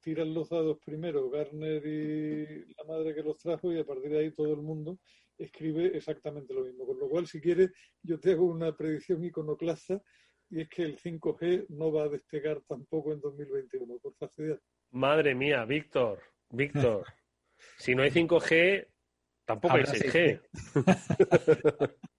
[0.00, 4.18] tiran los dados primero Garner y la madre que los trajo y a partir de
[4.18, 4.98] ahí todo el mundo
[5.38, 6.86] escribe exactamente lo mismo.
[6.86, 7.70] Con lo cual, si quieres,
[8.02, 10.02] yo te hago una predicción iconoclasta
[10.50, 14.60] y es que el 5G no va a despegar tampoco en 2021, por facilidad.
[14.90, 17.06] Madre mía, Víctor, Víctor.
[17.78, 18.86] si no hay 5G,
[19.44, 20.40] tampoco hay Habrá 6G.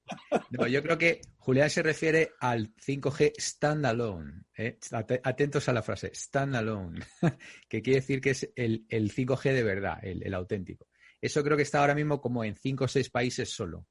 [0.51, 4.43] No, yo creo que Julián se refiere al 5G standalone.
[4.57, 4.77] ¿eh?
[4.91, 6.99] Ate- Atentos a la frase, standalone,
[7.69, 10.87] que quiere decir que es el, el 5G de verdad, el, el auténtico.
[11.21, 13.87] Eso creo que está ahora mismo como en 5 o 6 países solo.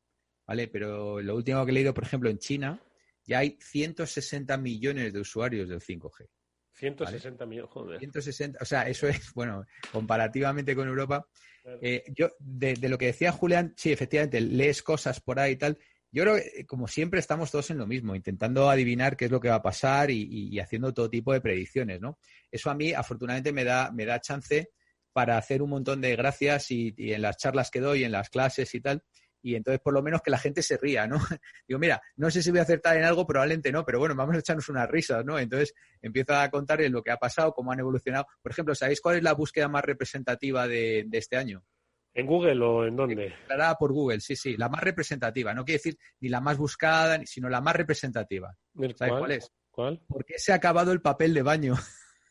[0.46, 0.68] ¿Vale?
[0.68, 2.82] Pero lo último que he leído, por ejemplo, en China,
[3.24, 6.28] ya hay 160 millones de usuarios del 5G.
[6.72, 7.98] 160 millones, joder.
[7.98, 11.26] 160, o sea, eso es, bueno, comparativamente con Europa.
[11.62, 11.78] Claro.
[11.82, 15.56] eh, yo, de, de lo que decía Julián, sí, efectivamente, lees cosas por ahí y
[15.56, 15.78] tal.
[16.12, 19.38] Yo creo que, como siempre, estamos todos en lo mismo, intentando adivinar qué es lo
[19.40, 22.18] que va a pasar y, y- y haciendo todo tipo de predicciones, ¿no?
[22.50, 24.70] Eso a mí, afortunadamente, me da, me da chance
[25.12, 28.28] para hacer un montón de gracias y, y en las charlas que doy, en las
[28.30, 29.02] clases y tal.
[29.42, 31.18] Y entonces, por lo menos, que la gente se ría, ¿no?
[31.68, 34.36] Digo, mira, no sé si voy a acertar en algo, probablemente no, pero bueno, vamos
[34.36, 35.38] a echarnos unas risas, ¿no?
[35.38, 38.26] Entonces, empiezo a contarles lo que ha pasado, cómo han evolucionado.
[38.42, 41.64] Por ejemplo, ¿sabéis cuál es la búsqueda más representativa de, de este año?
[42.12, 43.14] ¿En Google o en dónde?
[43.14, 45.54] Declarada por Google, sí, sí, la más representativa.
[45.54, 48.56] No quiere decir ni la más buscada, sino la más representativa.
[48.78, 49.20] ¿El ¿Sabes cuál?
[49.20, 49.52] cuál es?
[49.70, 50.00] ¿Cuál?
[50.08, 51.74] ¿Por qué se ha acabado el papel de baño?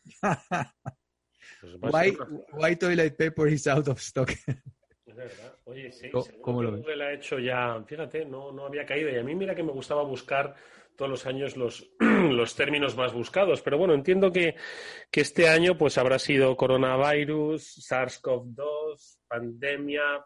[1.61, 2.17] Pues why,
[2.53, 4.31] why toilet paper is out of stock?
[5.19, 5.53] Verdad.
[5.65, 6.09] Oye, sí,
[6.41, 6.81] ¿Cómo- lo ves?
[6.81, 9.09] Google ha hecho ya, fíjate, no, no había caído.
[9.09, 10.55] Y a mí mira que me gustaba buscar
[10.95, 13.61] todos los años los, los términos más buscados.
[13.61, 14.55] Pero bueno, entiendo que,
[15.11, 20.25] que este año pues habrá sido coronavirus, SARS-CoV-2, pandemia,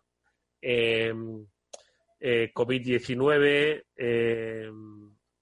[0.62, 1.12] eh,
[2.20, 4.70] eh, COVID-19, eh,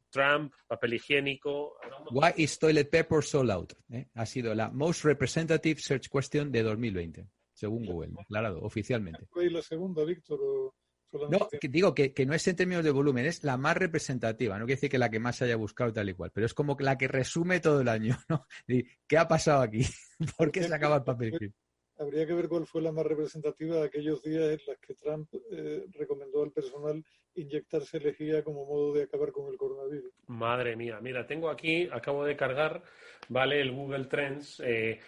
[0.09, 1.77] Trump, papel higiénico.
[2.11, 3.69] Why is toilet paper so loud?
[3.91, 4.07] ¿Eh?
[4.15, 7.25] Ha sido la most representative search question de 2020,
[7.61, 9.27] según Google, declarado oficialmente.
[9.29, 10.39] ¿Fue la segunda, Víctor?
[10.41, 10.73] O
[11.29, 14.57] No, que digo que, que no es en términos de volumen, es la más representativa.
[14.57, 16.55] No quiere decir que la que más se haya buscado tal y cual, pero es
[16.55, 18.17] como que la que resume todo el año.
[18.29, 18.47] ¿no?
[18.67, 19.83] Y, ¿Qué ha pasado aquí?
[20.37, 21.53] ¿Por qué se acaba el papel film?
[21.99, 25.31] Habría que ver cuál fue la más representativa de aquellos días en las que Trump
[25.51, 27.03] eh, recomendó al personal
[27.35, 30.11] inyectarse lejía como modo de acabar con el coronavirus.
[30.25, 32.81] Madre mía, mira, tengo aquí, acabo de cargar,
[33.29, 33.61] ¿vale?
[33.61, 34.99] El Google Trends, eh,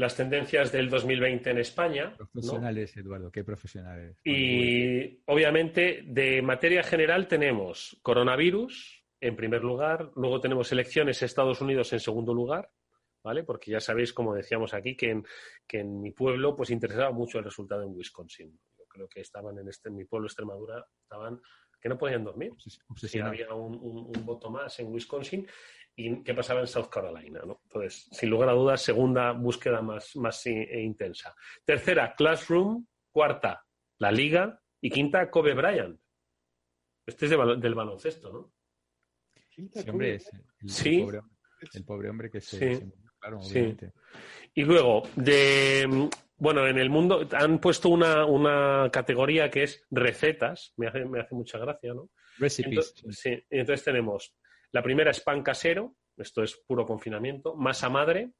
[0.00, 2.16] las tendencias del 2020 en España.
[2.18, 2.26] ¿no?
[2.26, 4.16] Profesionales, Eduardo, qué profesionales.
[4.24, 11.92] Y obviamente de materia general tenemos coronavirus en primer lugar, luego tenemos elecciones Estados Unidos
[11.92, 12.70] en segundo lugar,
[13.22, 13.44] ¿vale?
[13.44, 15.24] Porque ya sabéis, como decíamos aquí, que en,
[15.68, 18.58] que en mi pueblo pues interesaba mucho el resultado en Wisconsin.
[18.78, 21.38] Yo creo que estaban en este en mi pueblo, Extremadura, estaban
[21.82, 22.52] que no podían dormir.
[22.96, 25.46] Si había un, un- un voto más en Wisconsin
[25.96, 27.60] y qué pasaba en South Carolina, ¿no?
[27.64, 31.34] Entonces, sin lugar a dudas, segunda búsqueda más, más e intensa.
[31.64, 32.86] Tercera, Classroom.
[33.12, 33.64] Cuarta,
[33.98, 34.60] la Liga.
[34.80, 36.00] Y quinta, Kobe Bryant.
[37.04, 38.52] Este es de del baloncesto, ¿no?
[39.50, 41.00] Sí, hombre, es el, el Sí.
[41.00, 41.20] pobre,
[41.74, 42.76] el pobre hombre que se, Sí.
[42.76, 43.50] se murió, claro, Sí.
[43.58, 43.92] obviamente.
[44.54, 50.72] Y luego, de bueno, en el mundo han puesto una, una categoría que es recetas,
[50.78, 52.08] me hace, me hace mucha gracia, ¿no?
[52.38, 52.94] Recipes.
[52.96, 54.34] Entonces, sí, y entonces tenemos,
[54.72, 58.32] la primera es pan casero, esto es puro confinamiento, masa madre,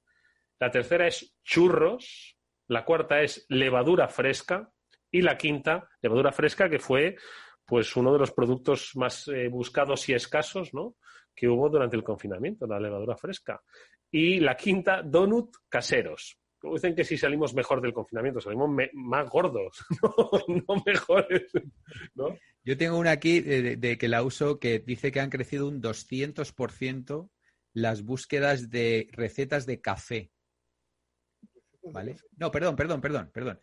[0.59, 2.37] la tercera es churros,
[2.69, 4.71] la cuarta es levadura fresca
[5.11, 7.17] y la quinta, levadura fresca, que fue
[7.65, 10.97] pues uno de los productos más eh, buscados y escasos, ¿no?
[11.35, 13.63] que hubo durante el confinamiento, la levadura fresca.
[14.11, 16.40] Y la quinta, donut caseros.
[16.63, 19.79] Dicen que si salimos mejor del confinamiento, salimos más gordos,
[20.49, 21.51] no, mejores.
[22.15, 22.37] ¿no?
[22.65, 27.31] Yo tengo una aquí de que la uso que dice que han crecido un 200%
[27.73, 30.31] las búsquedas de recetas de café.
[31.83, 32.17] ¿Vale?
[32.37, 33.61] No, perdón, perdón, perdón, perdón.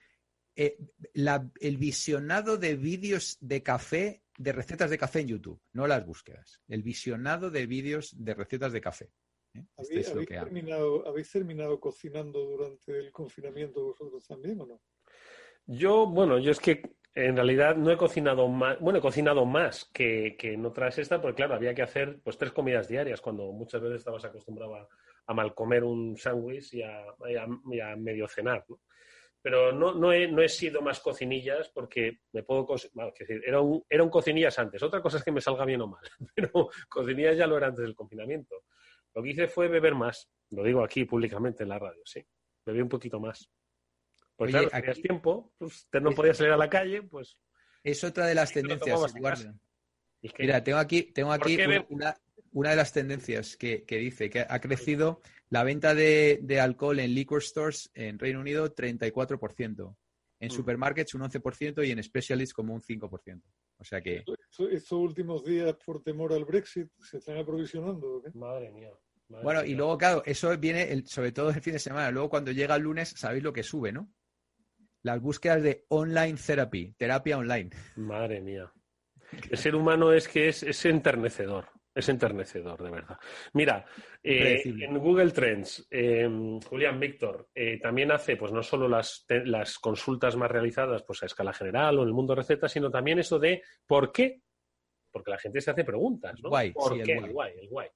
[0.55, 0.77] Eh,
[1.13, 6.03] la- el visionado de vídeos de café, de recetas de café en YouTube, no las
[6.05, 6.61] búsquedas.
[6.67, 9.11] El visionado de vídeos de recetas de café.
[9.57, 9.65] ¿Eh?
[9.77, 10.45] Este ¿Habéis, es lo habéis que hago.
[10.47, 14.81] terminado, ¿Habéis terminado cocinando durante el confinamiento vosotros también o no?
[15.65, 16.81] Yo, bueno, yo es que
[17.13, 21.19] en realidad no he cocinado más, bueno, he cocinado más que, que en otras estas,
[21.19, 24.87] porque claro, había que hacer pues tres comidas diarias, cuando muchas veces estabas acostumbrado a,
[25.25, 28.79] a mal comer un sándwich y a, y a- y a medio cenar, ¿no?
[29.41, 32.65] Pero no, no, he, no he sido más cocinillas porque me puedo...
[32.93, 34.81] bueno, decir, era, un, era un cocinillas antes.
[34.83, 36.01] Otra cosa es que me salga bien o mal,
[36.35, 38.63] pero cocinillas ya lo era antes del confinamiento.
[39.17, 40.29] Lo que hice fue beber más.
[40.51, 42.23] Lo digo aquí públicamente en la radio, sí.
[42.63, 43.49] Bebí un poquito más.
[44.35, 47.39] Pues Oye, claro, tenías aquí- tiempo, pues, te no podías salir a la calle, pues...
[47.83, 48.99] Es otra de las tendencias,
[50.21, 51.57] es que- Mira, tengo aquí, tengo ¿Por aquí
[52.51, 56.99] una, de las tendencias que, que dice que ha crecido la venta de, de alcohol
[56.99, 59.95] en liquor stores en Reino Unido 34%,
[60.39, 60.51] en Mm.
[60.51, 63.41] supermarkets un 11% y en specialists como un 5%.
[63.79, 68.21] O sea que Esto- Estos últimos días, por temor al Brexit, ¿se están aprovisionando?
[68.23, 68.31] qué?
[68.37, 68.91] Madre mía.
[69.29, 72.11] Madre Bueno, y luego, claro, eso viene el- sobre todo el fin de semana.
[72.11, 74.09] Luego, cuando llega el lunes, sabéis lo que sube, ¿no?
[75.03, 77.69] Las búsquedas de online therapy, terapia online.
[77.95, 78.71] Madre mía.
[79.51, 81.67] El ser humano es que es, es enternecedor.
[81.93, 83.17] Es enternecedor, de verdad.
[83.53, 83.83] Mira,
[84.21, 86.29] eh, en Google Trends, eh,
[86.69, 91.25] Julián Víctor eh, también hace, pues no solo las, las consultas más realizadas pues, a
[91.25, 94.41] escala general o en el mundo recetas, sino también eso de ¿por qué?
[95.11, 96.49] Porque la gente se hace preguntas, ¿no?
[96.49, 97.15] Guay, ¿Por sí, el qué?
[97.15, 97.25] guay.
[97.29, 97.89] El guay, el guay.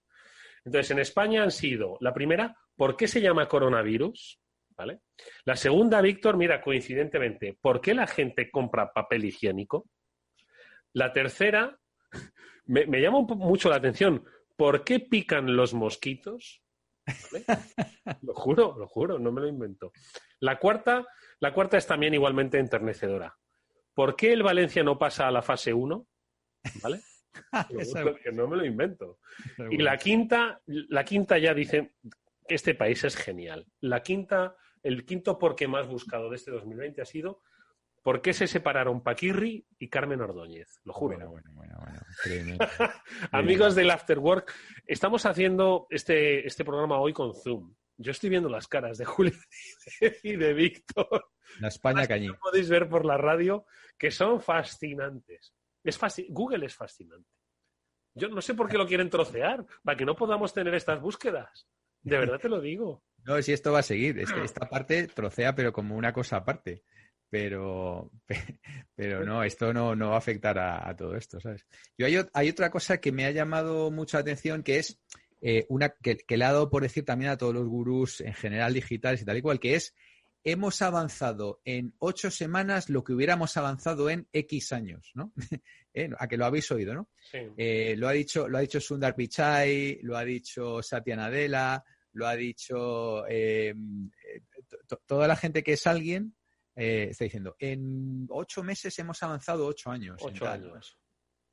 [0.66, 4.40] Entonces, en España han sido, la primera, ¿por qué se llama coronavirus?
[4.78, 5.02] ¿Vale?
[5.46, 9.90] La segunda, Víctor, mira, coincidentemente, ¿por qué la gente compra papel higiénico?
[10.94, 11.78] La tercera,
[12.66, 16.62] me, me llama mucho la atención, ¿por qué pican los mosquitos?
[17.06, 17.46] ¿Vale?
[18.22, 19.92] Lo juro, lo juro, no me lo invento.
[20.40, 21.06] La cuarta,
[21.40, 23.36] la cuarta es también igualmente enternecedora.
[23.94, 26.08] ¿Por qué el Valencia no pasa a la fase 1?
[26.82, 27.02] ¿Vale?
[28.06, 29.20] Lo que no me lo invento.
[29.70, 31.94] Y la quinta, la quinta ya dice
[32.48, 33.68] que este país es genial.
[33.80, 37.42] La quinta, el quinto por qué más buscado de este 2020 ha sido
[38.02, 40.80] ¿Por qué se separaron Paquirri y Carmen Ordóñez?
[40.86, 41.18] Lo juro.
[41.18, 42.58] Bueno, bueno, bueno.
[43.32, 44.52] Amigos del After Work,
[44.88, 47.76] estamos haciendo este, este programa hoy con Zoom.
[47.98, 49.34] Yo estoy viendo las caras de Julio
[50.24, 51.30] y de Víctor.
[51.60, 52.30] La España cañí.
[52.42, 53.66] Podéis ver por la radio,
[54.00, 55.54] que son fascinantes.
[55.84, 57.30] Es Google es fascinante.
[58.14, 61.68] Yo no sé por qué lo quieren trocear, para que no podamos tener estas búsquedas.
[62.02, 63.04] De verdad te lo digo.
[63.24, 64.18] No, si esto va a seguir.
[64.18, 66.82] Es esta parte trocea, pero como una cosa aparte.
[67.30, 68.60] Pero, pe-
[68.96, 71.68] pero no, esto no, no va a afectar a, todo esto, ¿sabes?
[72.00, 75.00] Yo hay, hay otra cosa que me ha llamado mucho la atención, que es
[75.40, 78.34] eh, una que, que le ha dado por decir también a todos los gurús en
[78.34, 79.94] general digitales y tal y cual, que es
[80.44, 85.34] hemos avanzado en ocho semanas lo que hubiéramos avanzado en X años, ¿no?
[85.94, 87.10] Eh, A que lo habéis oído, ¿no?
[87.30, 87.40] Sí.
[87.58, 91.84] Eh, lo ha dicho, lo ha dicho Sundar Pichai, lo ha dicho Satya Nadella,
[92.14, 93.74] lo ha dicho eh,
[94.70, 96.34] to- to- toda la gente que es alguien
[96.78, 100.18] eh, está diciendo en ocho meses hemos avanzado ocho años.
[100.24, 100.64] Ocho tal".
[100.72, 100.98] años.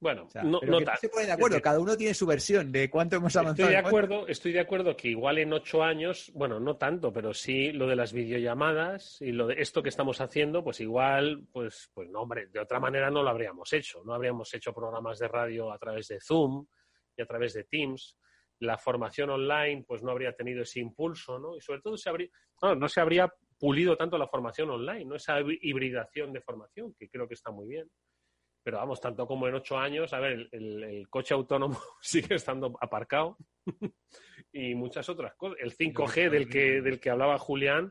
[0.01, 0.97] Bueno, O sea, no, no tal.
[0.99, 3.69] se ponen de acuerdo, cada uno tiene su versión de cuánto hemos avanzado.
[3.69, 7.35] Estoy de acuerdo, estoy de acuerdo que igual en ocho años, bueno, no tanto, pero
[7.35, 11.91] sí lo de las videollamadas y lo de esto que estamos haciendo, pues igual, pues,
[11.95, 14.03] pues no, hombre, de otra manera no lo habríamos hecho.
[14.05, 16.65] No habríamos hecho programas de radio a través de Zoom
[17.17, 18.17] y a través de Teams.
[18.61, 21.57] La formación online, pues no habría tenido ese impulso, ¿no?
[21.57, 22.29] Y sobre todo se habría,
[22.63, 25.17] no, no se habría pulido tanto la formación online, ¿no?
[25.17, 27.91] Esa hibridación de formación, que creo que está muy bien.
[28.69, 32.35] Pero vamos, tanto como en ocho años, a ver, el, el- el coche autónomo sigue
[32.35, 33.39] estando aparcado
[34.53, 35.57] y muchas otras cosas.
[35.63, 37.91] El 5G del que, del que hablaba Julián,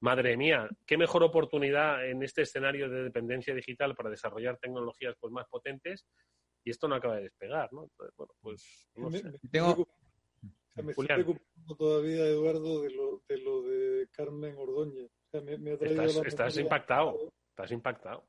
[0.00, 5.32] madre mía, qué mejor oportunidad en este escenario de dependencia digital para desarrollar tecnologías pues,
[5.32, 6.04] más potentes
[6.62, 7.84] y esto no acaba de despegar, ¿no?
[7.84, 9.30] Entonces, bueno, pues no Me- sé.
[9.30, 9.86] me- Tengo- o
[10.74, 11.20] sea, me Julián.
[11.20, 15.10] estoy preocupando todavía, Eduardo, de lo de, lo de Carmen Ordóñez.
[15.10, 18.26] O sea, me, me ha traído Estás, impactado, estás impactado.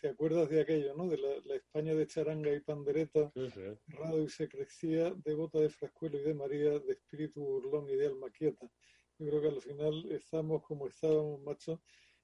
[0.00, 1.08] ¿Te acuerdas de aquello, no?
[1.08, 3.60] De la, la España de charanga y pandereta, Sí, sí.
[3.88, 8.06] rado y se crecía, devota de Frascuelo y de María, de espíritu burlón y de
[8.06, 8.70] alma quieta.
[9.18, 11.82] Yo creo que al final estamos como estábamos, macho,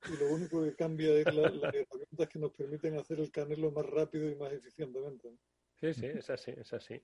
[0.09, 3.73] y lo único que cambia es la- las herramientas que nos permiten hacer el canelo
[3.73, 5.37] más rápido y más eficientemente.
[5.81, 7.01] Sí, sí, es así, es así.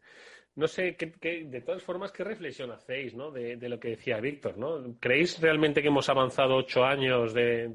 [0.55, 3.31] No sé, ¿qué, de todas formas, ¿qué reflexión hacéis ¿no?
[3.31, 4.57] de, de lo que decía Víctor?
[4.57, 4.97] ¿no?
[4.99, 7.69] ¿Creéis realmente que hemos avanzado ocho años, de,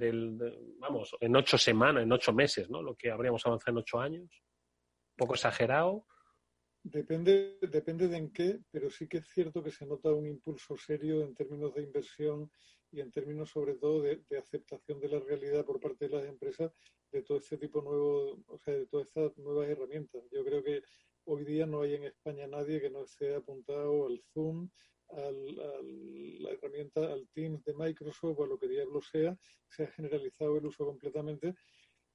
[0.80, 2.82] vamos, en ocho semanas, en ocho meses, ¿no?
[2.82, 4.24] lo que habríamos avanzado en ocho años?
[4.24, 6.06] ¿Un poco exagerado?
[6.82, 10.78] Depende, depende de en qué, pero sí que es cierto que se nota un impulso
[10.78, 12.50] serio en términos de inversión
[12.92, 16.72] y en términos sobre todo de aceptación de la realidad por parte de las empresas
[17.16, 20.24] de todo este tipo nuevo, o sea, de todas estas nuevas herramientas.
[20.32, 20.82] Yo creo que
[21.26, 24.70] hoy día no hay en España nadie que no esté apuntado al Zoom,
[25.10, 29.38] al, al- la herramienta, al Teams de Microsoft o a lo que diablo sea,
[29.70, 31.56] se ha generalizado el uso completamente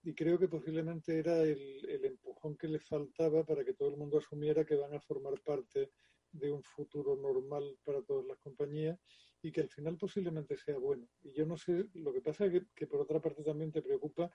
[0.03, 3.97] y creo que posiblemente era el, el empujón que le faltaba para que todo el
[3.97, 5.91] mundo asumiera que van a formar parte
[6.33, 8.99] de un futuro normal para todas las compañías
[9.43, 11.09] y que al final posiblemente sea bueno.
[11.23, 13.83] Y yo no sé, lo que pasa es que, que por otra parte también te
[13.83, 14.31] preocupa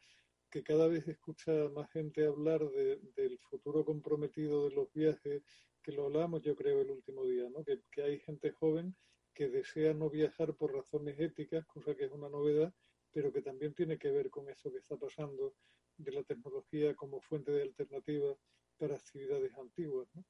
[0.55, 5.43] que cada vez escucha más gente hablar de- del futuro comprometido de los viajes,
[5.83, 7.61] que lo hablábamos yo creo el último día, ¿no?
[7.65, 8.95] que, que hay gente joven
[9.33, 12.73] que desea no viajar por razones éticas, cosa que es una novedad,
[13.11, 15.57] pero que también tiene que ver con eso que está pasando
[15.97, 18.33] de la tecnología como fuente de alternativa
[18.77, 20.07] para actividades antiguas.
[20.13, 20.23] ¿no?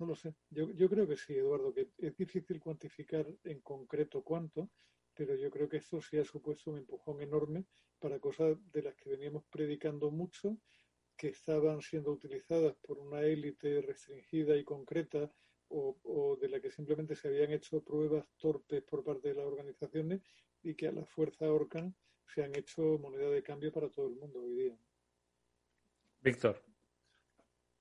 [0.00, 0.34] No lo sé.
[0.50, 4.68] Yo, yo creo que sí, Eduardo, que es difícil cuantificar en concreto cuánto,
[5.14, 7.66] pero yo creo que esto sí ha supuesto un empujón enorme
[7.98, 10.58] para cosas de las que veníamos predicando mucho,
[11.16, 15.30] que estaban siendo utilizadas por una élite restringida y concreta
[15.68, 19.46] o, o de la que simplemente se habían hecho pruebas torpes por parte de las
[19.46, 20.22] organizaciones
[20.62, 21.94] y que a la fuerza ahorcan
[22.26, 24.76] se han hecho moneda de cambio para todo el mundo hoy día.
[26.20, 26.62] Víctor.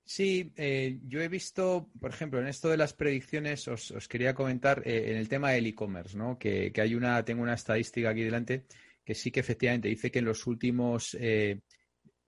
[0.05, 4.35] Sí, eh, yo he visto, por ejemplo, en esto de las predicciones, os, os quería
[4.35, 6.37] comentar eh, en el tema del e-commerce, ¿no?
[6.37, 8.65] Que, que hay una, tengo una estadística aquí delante
[9.03, 11.61] que sí que efectivamente dice que en los últimos, eh,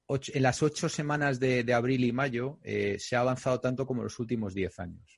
[0.09, 4.01] en las ocho semanas de, de abril y mayo eh, se ha avanzado tanto como
[4.01, 5.17] en los últimos diez años.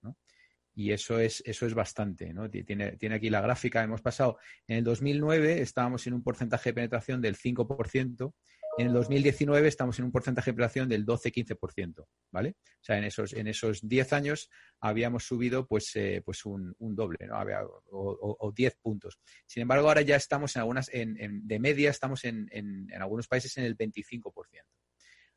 [0.75, 2.49] Y eso es, eso es bastante, ¿no?
[2.49, 4.37] Ti- Tiene, tiene aquí la gráfica, hemos pasado,
[4.67, 8.35] en el 2009 estábamos en un porcentaje de penetración del 5%,
[8.77, 12.55] en el 2019 estamos en un porcentaje de penetración del 12-15%, ¿vale?
[12.65, 14.49] O sea, en esos, en esos 10 años
[14.79, 17.35] habíamos subido pues, eh, pues un, doble, ¿no?
[17.35, 19.19] Había- o, o- o 10 puntos.
[19.45, 23.27] Sin embargo, ahora ya estamos en algunas, en, en- de media estamos en, en- algunos
[23.27, 24.63] países en el 25%.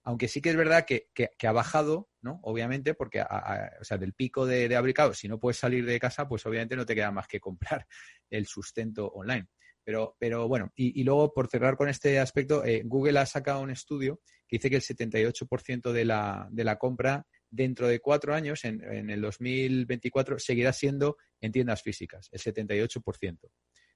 [0.03, 1.09] Aunque sí que es verdad que,
[1.47, 2.41] ha bajado, ¿no?
[2.43, 5.84] Obviamente, porque a- o sea, del pico de, de abril, claro, si no puedes salir
[5.84, 7.86] de casa, pues obviamente no te queda más que comprar
[8.30, 9.49] el sustento online.
[9.91, 13.70] Pero Pero, bueno, y, luego por cerrar con este aspecto, eh, Google ha sacado un
[13.70, 18.64] estudio que dice que el 78% de la, de la compra dentro de cuatro años,
[18.64, 23.38] en, en el 2024, seguirá siendo en tiendas físicas, el 78%.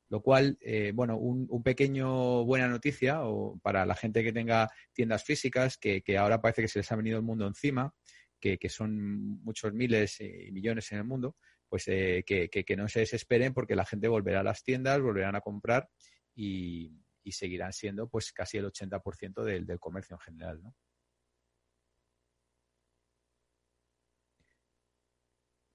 [0.09, 4.69] Lo cual, eh, bueno, un, un pequeño buena noticia o para la gente que tenga
[4.93, 7.95] tiendas físicas, que, que ahora parece que se les ha venido el mundo encima,
[8.41, 11.37] que, que son muchos miles y millones en el mundo,
[11.75, 15.41] pues eh, que, no se desesperen porque la gente volverá a las tiendas, volverán a
[15.41, 15.89] comprar
[16.33, 16.93] y,
[17.33, 20.73] seguirán siendo pues casi el 80% del, del comercio en general, ¿no?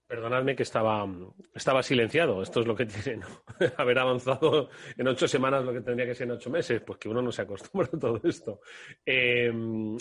[0.08, 1.06] Perdonadme que estaba,
[1.54, 2.42] estaba silenciado.
[2.44, 3.28] Esto es lo que tiene ¿no?
[3.76, 7.10] haber avanzado en ocho semanas lo que tendría que ser en ocho meses, pues que
[7.10, 8.62] uno no se acostumbra a todo esto.
[9.06, 9.52] Eh,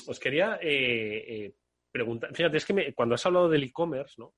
[0.07, 1.57] os quería eh,
[1.91, 4.37] preguntar, fíjate, es que cuando has hablado del e-commerce, ¿no?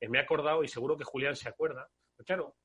[0.00, 1.88] Eh, me he acordado y seguro que Julián se acuerda.
[2.16, 2.56] Pero claro,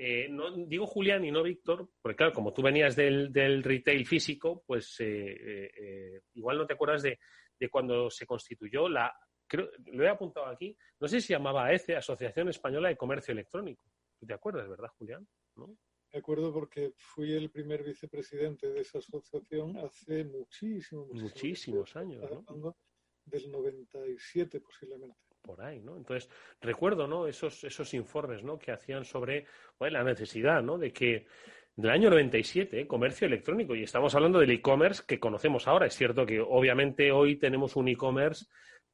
[0.00, 4.06] eh, no, digo Julián y no Víctor, porque claro, como tú venías del, del retail
[4.06, 7.18] físico, pues eh, eh, eh, igual no te acuerdas de,
[7.58, 9.12] de cuando se constituyó la,
[9.44, 13.90] creo, lo he apuntado aquí, no sé si llamaba AECE, Asociación Española de Comercio Electrónico.
[14.20, 15.26] ¿Tú te acuerdas, verdad, Julián?
[15.56, 15.76] ¿No?
[16.12, 22.22] Me acuerdo porque fui el primer vicepresidente de esa asociación hace muchísimo, muchísimo Muchísimos años,
[22.22, 22.76] Estamos ¿no?
[23.24, 25.27] del 97 posiblemente.
[25.48, 25.96] Por ahí, ¿no?
[25.96, 26.28] Entonces,
[26.60, 27.26] recuerdo, ¿no?
[27.26, 28.58] Esos, esos informes, ¿no?
[28.58, 29.46] Que hacían sobre
[29.80, 30.76] la necesidad, ¿no?
[30.76, 31.26] De que
[31.74, 32.86] del año 97, ¿eh?
[32.86, 35.86] comercio electrónico, y estamos hablando del e-commerce que conocemos ahora.
[35.86, 38.44] Es cierto que obviamente hoy tenemos un e-commerce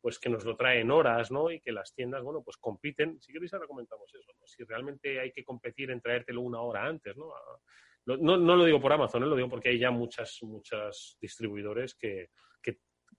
[0.00, 1.50] pues que nos lo trae en horas, ¿no?
[1.50, 3.18] Y que las tiendas, bueno, pues compiten.
[3.20, 4.46] Si queréis ahora comentamos eso, ¿no?
[4.46, 7.34] Si realmente hay que competir en traértelo una hora antes, ¿no?
[7.34, 7.58] A-
[8.06, 9.26] No, no, no lo digo por Amazon, ¿eh?
[9.26, 12.28] lo digo porque hay ya muchas, muchas distribuidores que,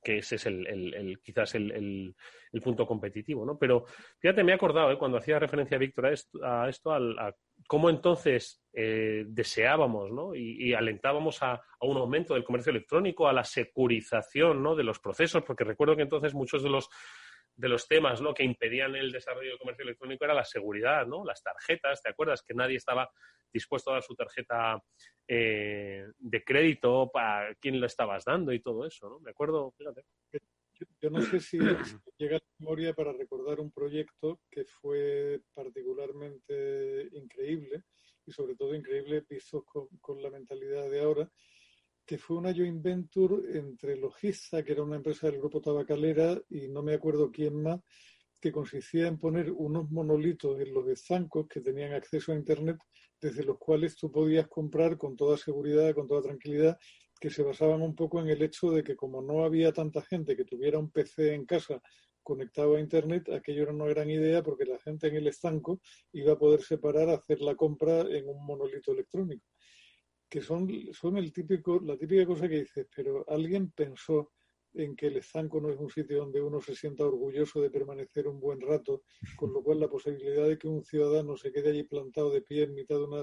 [0.06, 2.16] que, ese es el, el- quizás el, el-
[2.62, 3.58] punto competitivo, ¿no?
[3.58, 3.84] Pero
[4.20, 4.98] fíjate, me he acordado, ¿eh?
[4.98, 7.36] cuando hacía referencia Víctor a esto, a, esto a
[7.68, 10.34] cómo entonces eh, deseábamos, ¿no?
[10.34, 14.74] Y, y alentábamos a, a un aumento del comercio electrónico, a la securización, ¿no?
[14.76, 16.90] De los procesos, porque recuerdo que entonces muchos de los
[17.56, 18.34] de los temas ¿no?
[18.34, 21.24] que impedían el desarrollo del comercio electrónico era la seguridad, ¿no?
[21.24, 22.44] Las tarjetas, ¿te acuerdas?
[22.44, 23.10] Que nadie estaba
[23.52, 24.84] dispuesto a dar su tarjeta
[25.28, 29.20] eh, de crédito para quién lo estabas dando y todo eso, ¿no?
[29.20, 30.04] Me acuerdo, fíjate.
[30.34, 31.58] Yo, yo no sé si,
[32.18, 37.84] llega a la memoria para recordar un proyecto que fue particularmente increíble
[38.26, 41.32] y sobre todo increíble visto con, con la mentalidad de ahora,
[42.06, 46.68] que fue una joint venture entre Logista, que era una empresa del grupo Tabacalera, y
[46.68, 47.82] no me acuerdo quién más,
[48.40, 52.78] que consistía en poner unos monolitos en los estancos que tenían acceso a Internet,
[53.20, 56.78] desde los cuales tú podías comprar con toda seguridad, con toda tranquilidad,
[57.20, 60.36] que se basaban un poco en el hecho de que como no había tanta gente
[60.36, 61.82] que tuviera un PC en casa
[62.22, 65.80] conectado a Internet, aquello era una gran idea porque la gente en el estanco
[66.12, 69.46] iba a poder separar, hacer la compra en un monolito electrónico
[70.30, 74.32] que son, son el típico, la típica cosa que dices, pero alguien pensó
[74.74, 78.28] en que el estanco no es un sitio donde uno se sienta orgulloso de permanecer
[78.28, 79.04] un buen rato,
[79.36, 82.64] con lo cual la posibilidad de que un ciudadano se quede allí plantado de pie
[82.64, 83.22] en mitad de una...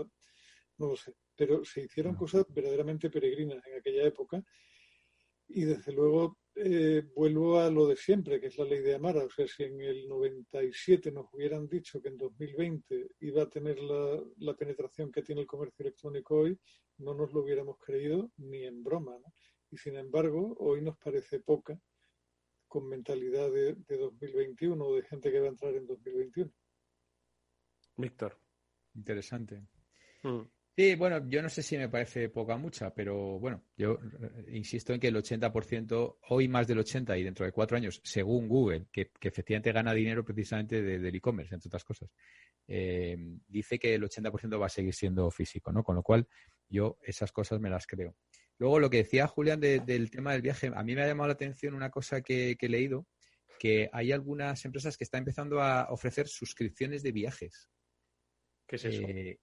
[0.79, 4.43] no lo sé, pero se hicieron cosas verdaderamente peregrinas en aquella época
[5.49, 9.25] y desde luego eh, vuelvo a lo de siempre, que es la ley de Amara.
[9.25, 13.79] O sea, si en el 97 nos hubieran dicho que en 2020 iba a tener
[13.79, 16.59] la, la penetración que tiene el comercio electrónico hoy,
[16.99, 19.19] no nos lo hubiéramos creído ni en broma.
[19.19, 19.33] ¿no?
[19.71, 21.79] Y sin embargo, hoy nos parece poca
[22.69, 26.51] con mentalidad de, de 2021 o de gente que va a entrar en 2021.
[27.97, 28.39] Víctor.
[28.95, 29.63] Interesante.
[30.23, 30.43] Mm.
[30.75, 34.47] Sí, bueno, yo no sé si me parece poca o mucha, pero bueno, yo eh,
[34.53, 38.49] insisto en que el 80%, hoy más del 80% y dentro de cuatro años, según
[38.49, 42.11] Google, que, que efectivamente gana dinero precisamente de- del e-commerce, entre otras cosas,
[42.67, 43.17] eh,
[43.49, 45.85] dice que el 80% va a seguir siendo físico, ¿no?
[45.85, 46.27] Con lo cual,
[46.71, 48.17] yo esas cosas me las creo.
[48.57, 51.29] Luego, lo que decía Julián de- del tema del viaje, a mí me ha llamado
[51.29, 53.07] la atención una cosa que, que he leído,
[53.59, 57.69] que hay algunas empresas que están empezando a ofrecer suscripciones de viajes.
[58.67, 59.03] ¿Qué es eso?
[59.07, 59.39] Eh,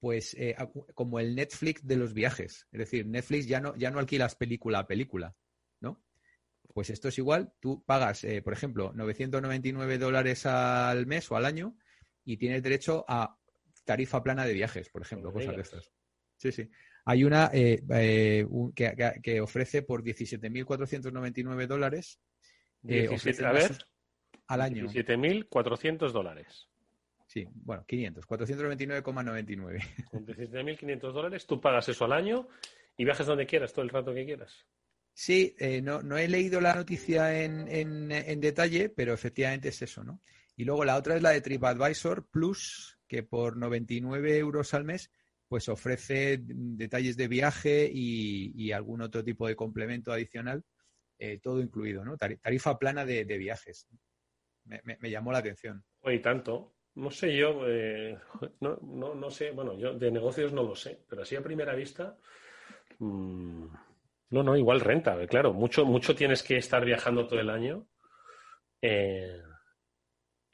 [0.00, 0.56] pues eh,
[0.94, 2.66] como el Netflix de los viajes.
[2.72, 5.36] Es decir, Netflix ya no, ya no alquilas película a película,
[5.80, 6.02] ¿no?
[6.72, 11.44] Pues esto es igual, tú pagas, eh, por ejemplo, 999 dólares al mes o al
[11.44, 11.76] año
[12.24, 13.36] y tienes derecho a
[13.84, 15.92] tarifa plana de viajes, por ejemplo, cosas de estas.
[16.38, 16.70] Sí, sí.
[17.04, 22.20] Hay una eh, eh, un- que, ofrece por 17.499 dólares.
[22.84, 23.78] eh, 17, ofrece a ver.
[24.46, 24.86] al año.
[24.86, 26.69] 17.400 dólares.
[27.30, 30.08] Sí, bueno, 500, 499,99.
[30.10, 32.48] Con 17.500 dólares tú pagas eso al año
[32.96, 34.66] y viajas donde quieras, todo el rato que quieras.
[35.14, 39.80] Sí, eh, no, no he leído la noticia en, en- en detalle, pero efectivamente es
[39.80, 40.20] eso, ¿no?
[40.56, 45.12] Y luego la otra es la de TripAdvisor Plus, que por 99 euros al mes
[45.46, 50.64] pues ofrece detalles de viaje y, algún otro tipo de complemento adicional,
[51.16, 52.16] eh, todo incluido, ¿no?
[52.16, 53.86] Tarifa plana de, viajes.
[54.64, 55.84] Me, llamó la atención.
[56.00, 56.74] Oye, tanto.
[56.94, 58.18] No sé yo, eh,
[58.60, 61.74] no, no, no, sé, bueno, yo de negocios no lo sé, pero así a primera
[61.74, 62.16] vista,
[62.98, 63.66] mm,
[64.30, 67.86] no, no, igual renta, claro, mucho, mucho tienes que estar viajando todo el año.
[68.82, 69.42] Eh,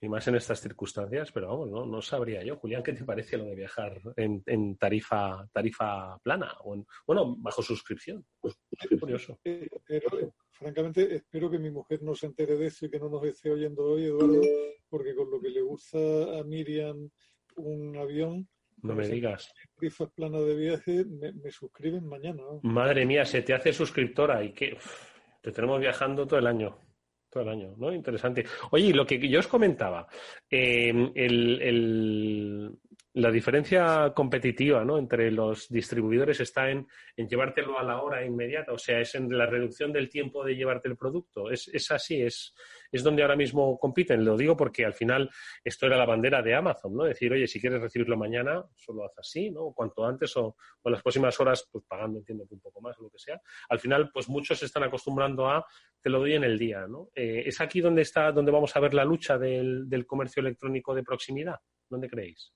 [0.01, 2.57] y más en estas circunstancias, pero vamos, no, no sabría yo.
[2.57, 7.63] Julián, ¿qué te parece lo de viajar en, tarifa tarifa plana o en, bueno, bajo
[7.63, 8.25] suscripción?
[8.41, 8.59] Pues,
[9.01, 9.39] curioso.
[9.43, 13.25] Pero, francamente, espero que mi mujer no se entere de eso y que no nos
[13.25, 14.41] esté oyendo hoy, Eduardo,
[14.89, 15.99] porque con lo que le gusta
[16.39, 17.09] a Miriam
[17.57, 18.47] un avión,
[18.83, 19.55] no me digas.
[19.75, 22.43] Tarifas planas de viaje, me, suscriben mañana.
[22.63, 24.77] Madre mía, se te hace suscriptora y que
[25.41, 26.86] te tenemos viajando todo el año
[27.37, 27.93] todo el año, ¿no?
[27.93, 28.47] Interesante.
[28.71, 30.07] Oye, lo que yo os comentaba,
[30.51, 30.93] eh,
[33.17, 34.99] la diferencia competitiva ¿no?
[34.99, 36.87] entre los distribuidores está en,
[37.17, 40.89] llevártelo a la hora inmediata, o sea, es en la reducción del tiempo de llevarte
[40.89, 41.51] el producto.
[41.51, 42.55] Es, es así, es,
[42.93, 44.23] es donde ahora mismo compiten.
[44.23, 45.31] Lo digo porque al final
[45.65, 47.05] esto era la bandera de Amazon, ¿no?
[47.05, 49.73] Decir, oye, si quieres recibirlo mañana, solo haz así, ¿no?
[49.73, 50.55] Cuanto antes o,
[50.85, 53.41] en las próximas horas, pues pagando, entiendo que un poco más o lo que sea.
[53.71, 55.65] Al final, pues muchos se están acostumbrando a
[56.03, 57.09] te lo doy en el día, ¿no?
[57.15, 60.95] Eh, ¿Es aquí donde está, donde vamos a ver la lucha del, del comercio electrónico
[60.95, 61.57] de proximidad?
[61.89, 62.53] ¿Dónde creéis?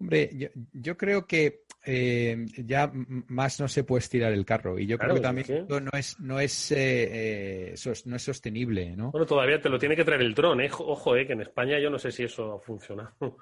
[0.00, 4.96] Hombre, yo, creo que eh, ya más no se puede estirar el carro y yo
[4.96, 7.74] creo que también no es no es eh, eh,
[8.04, 9.10] no es sostenible, ¿no?
[9.10, 10.70] Bueno, todavía te lo tiene que traer el dron, ¿eh?
[10.70, 13.12] ojo, eh, que en España yo no sé si eso funciona.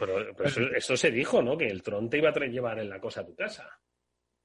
[0.00, 1.58] Pero, pero eso, se dijo, ¿no?
[1.58, 3.68] Que el dron te iba a llevar en la cosa a tu casa.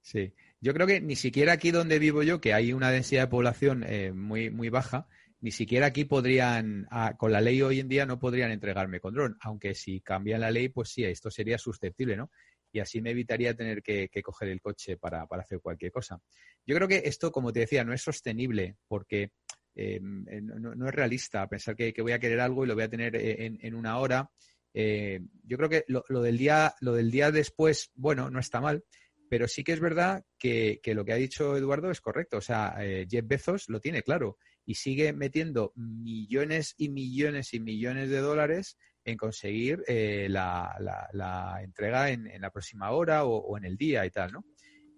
[0.01, 3.27] Sí, yo creo que ni siquiera aquí donde vivo yo, que hay una densidad de
[3.27, 3.85] población
[4.15, 5.07] muy muy baja,
[5.43, 6.87] ni siquiera aquí podrían,
[7.17, 10.49] con la ley hoy en día no podrían entregarme con dron, aunque si cambian la
[10.49, 12.31] ley, pues sí, esto sería susceptible, ¿no?
[12.71, 16.17] Y así me evitaría tener que, coger el coche para, hacer cualquier cosa.
[16.65, 19.31] Yo creo que esto, como te decía, no es sostenible porque
[19.75, 22.89] em, eh, no, es realista pensar que, voy a querer algo y lo voy a
[22.89, 24.31] tener eh, en, una hora.
[24.73, 28.85] Eh, yo creo que lo, del día, lo del día después, bueno, no está mal,
[29.27, 32.37] pero sí que es verdad que, lo que ha dicho Eduardo es correcto.
[32.37, 32.77] O sea,
[33.09, 38.77] Jeff Bezos lo tiene claro y sigue metiendo millones y millones y millones de dólares
[39.05, 44.31] en conseguir eh, la, entrega en, la próxima hora o, en el día y tal,
[44.31, 44.45] ¿no?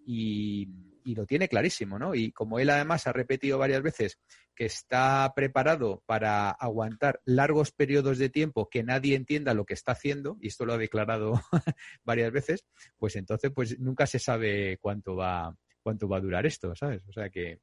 [0.06, 0.68] Y,
[1.14, 2.16] lo tiene clarísimo, ¿no?
[2.16, 4.18] Y como él además ha repetido varias veces
[4.56, 9.92] que está preparado para aguantar largos periodos de tiempo que nadie entienda lo que está
[9.92, 11.40] haciendo, y esto lo ha declarado
[12.04, 12.66] varias veces,
[12.98, 17.04] pues entonces pues nunca se sabe cuánto va, cuánto va a durar esto, ¿sabes?
[17.08, 17.60] O sea que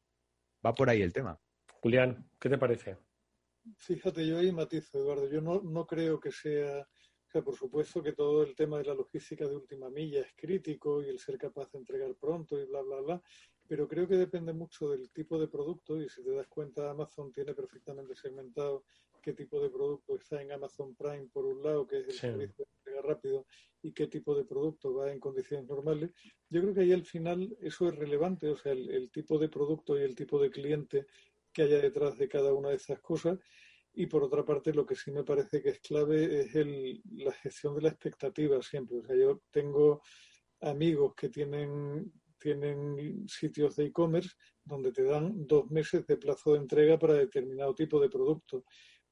[0.65, 1.37] va por ahí el tema.
[1.83, 2.97] Julián, ¿qué te parece?
[3.77, 5.29] Fíjate, yo ahí matizo, Eduardo.
[5.29, 8.85] Yo no, no creo que sea, o sea, por supuesto que todo el tema de
[8.85, 12.67] la logística de última milla es crítico y el ser capaz de entregar pronto y
[12.67, 13.23] bla, bla, bla,
[13.67, 17.33] pero creo que depende mucho del tipo de producto y si te das cuenta, Amazon
[17.33, 18.85] tiene perfectamente segmentado
[19.21, 22.65] qué tipo de producto está en Amazon Prime por un lado, que es el servicio
[22.65, 23.47] de entrega rápido,
[23.81, 26.13] y qué tipo de producto va en condiciones normales.
[26.49, 29.49] Yo creo que ahí al final eso es relevante, o sea, el, el tipo de
[29.49, 31.07] producto y el tipo de cliente
[31.53, 33.39] que haya detrás de cada una de esas cosas.
[33.95, 37.33] Y por otra parte, lo que sí me parece que es clave es el, la
[37.33, 38.99] gestión de la expectativa siempre.
[38.99, 40.01] O sea, yo tengo
[40.63, 44.31] amigos que tienen, tienen sitios de e-commerce
[44.65, 48.65] donde te dan dos meses de plazo de entrega para determinado tipo de producto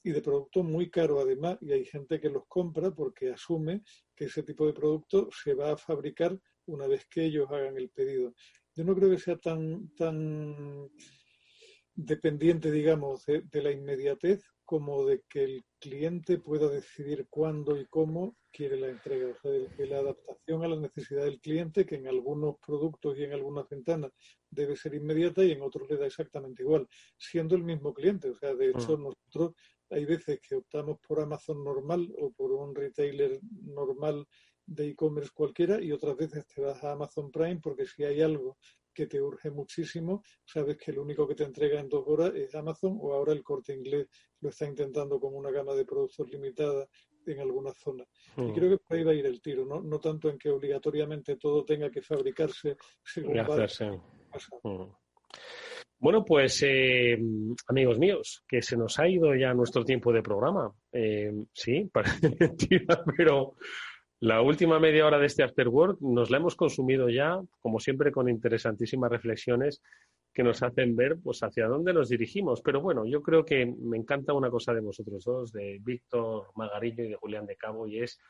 [0.03, 3.83] y de producto muy caro además y hay gente que los compra porque asume
[4.15, 7.91] que ese tipo de producto se va a fabricar una vez que ellos hagan el
[7.91, 8.35] pedido.
[8.75, 10.89] Yo no creo que sea tan tan
[12.05, 18.37] dependiente, digamos, de, la inmediatez como de que el cliente pueda decidir cuándo y cómo
[18.53, 19.33] quiere la entrega.
[19.33, 23.25] O sea, de, la adaptación a la necesidad del cliente, que en algunos productos y
[23.25, 24.13] en algunas ventanas
[24.49, 26.89] debe ser inmediata y en otros le da exactamente igual,
[27.19, 28.31] siendo el mismo cliente.
[28.31, 29.03] O sea, de hecho, mm.
[29.03, 29.55] nosotros
[29.91, 34.27] hay veces que optamos por Amazon normal o por un retailer normal
[34.67, 38.57] de e-commerce cualquiera y otras veces te vas a Amazon Prime porque si hay algo
[39.01, 42.55] que te urge muchísimo, sabes que lo único que te entrega en dos horas es
[42.55, 44.09] Amazon o ahora el corte inglés
[44.43, 46.87] lo está intentando con una gama de productos limitada
[47.25, 48.07] en algunas zonas.
[48.37, 48.53] Y hmm.
[48.53, 49.81] creo que por ahí va a ir el tiro, ¿no?
[49.81, 53.39] no tanto en que obligatoriamente todo tenga que fabricarse según
[54.63, 54.93] hmm.
[55.99, 57.19] Bueno, pues eh,
[57.69, 60.75] amigos míos, que se nos ha ido ya nuestro tiempo de programa.
[60.93, 63.55] Eh, sí, parece mentira, pero
[64.21, 68.13] la última media hora de este After Work nos la hemos consumido ya, como siempre,
[68.13, 69.83] con interesantísimas reflexiones
[70.33, 72.61] que nos hacen ver pues hacia dónde nos dirigimos.
[72.63, 77.05] Pero bueno, yo creo que me encanta una cosa de vosotros dos, de Víctor Magariño
[77.05, 78.21] y de Julián de Cabo, y es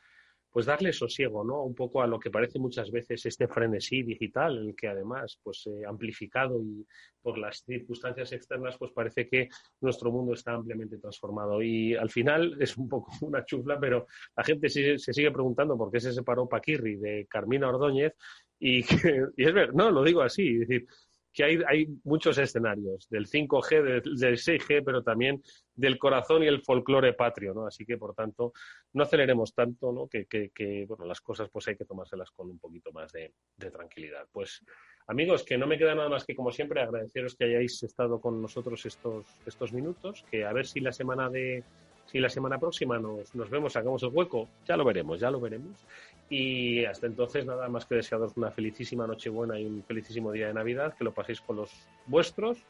[0.51, 1.63] pues darle sosiego, ¿no?
[1.63, 5.65] Un poco a lo que parece muchas veces este frenesí digital, el que además, pues
[5.67, 6.85] eh, amplificado y
[7.21, 9.47] por las circunstancias externas, pues parece que
[9.79, 11.61] nuestro mundo está ampliamente transformado.
[11.61, 15.91] Y al final es un poco una chufla, pero la gente se, sigue preguntando por
[15.91, 18.13] qué se separó Paquirri de Carmina Ordóñez
[18.59, 18.79] y,
[19.37, 20.85] y es ver, no, lo digo así, es decir,
[21.33, 25.41] que hay, hay muchos escenarios, del 5G, del, del 6G, pero también
[25.73, 27.65] del corazón y el folclore patrio, ¿no?
[27.65, 28.53] Así que, por tanto,
[28.93, 30.07] no aceleremos tanto, ¿no?
[30.07, 33.33] Que, que, que, bueno, las cosas pues hay que tomárselas con un poquito más de,
[33.57, 34.27] de tranquilidad.
[34.31, 34.63] Pues,
[35.07, 38.41] amigos, que no me queda nada más que, como siempre, agradeceros que hayáis estado con
[38.41, 41.63] nosotros estos, estos minutos, que a ver si la semana de
[42.05, 45.39] si la semana próxima nos, nos vemos, sacamos el hueco, ya lo veremos, ya lo
[45.39, 45.85] veremos.
[46.31, 50.53] Y hasta entonces, nada más que desearos una felicísima Nochebuena y un felicísimo día de
[50.53, 51.69] Navidad, que lo paséis con los
[52.05, 52.65] vuestros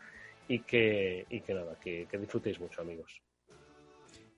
[0.47, 3.21] y que, y que nada, que, que disfrutéis mucho, amigos.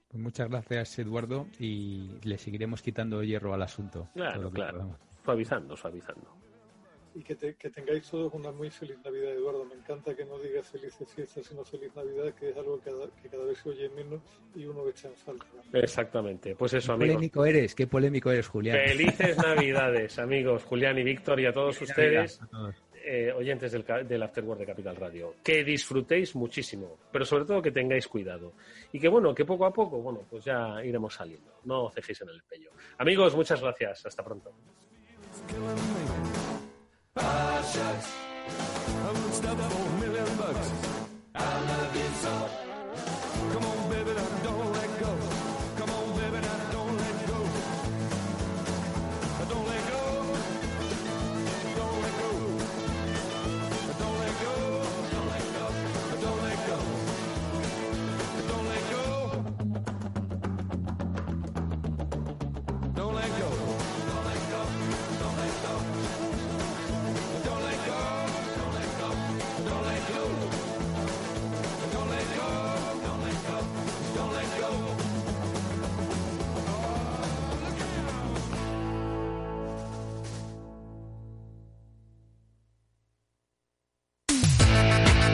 [0.10, 4.10] Pues muchas gracias, Eduardo, y le seguiremos quitando hierro al asunto.
[4.14, 4.74] Claro, claro.
[4.74, 5.00] podamos.
[5.24, 6.43] Suavizando, suavizando.
[7.16, 9.66] Y que, te- que tengáis todos una muy feliz Navidad, Eduardo.
[9.66, 13.06] Me encanta que no digas felices fiestas, sino feliz Navidad, que es algo que cada,
[13.22, 14.20] que cada vez se oye menos
[14.56, 15.46] y uno echa en falta.
[15.74, 16.56] Exactamente.
[16.56, 17.16] Pues eso, Qué amigos.
[17.16, 18.80] polémico eres, qué polémico eres, Julián.
[18.88, 20.64] Felices Navidades, amigos.
[20.64, 22.76] Julián y Víctor y a todos Feliz ustedes, Navidad a todos.
[23.06, 25.36] eh, oyentes del, ca- del Afterword de Capital Radio.
[25.44, 28.54] Que disfrutéis muchísimo, pero sobre todo que tengáis cuidado.
[28.92, 31.52] Y que bueno, que poco a poco, bueno, pues ya iremos saliendo.
[31.66, 32.72] No cejéis en el pello.
[32.98, 34.04] Amigos, muchas gracias.
[34.08, 34.52] Hasta pronto.
[37.16, 38.12] Ah, shucks.
[39.08, 39.93] I'm unstoppable.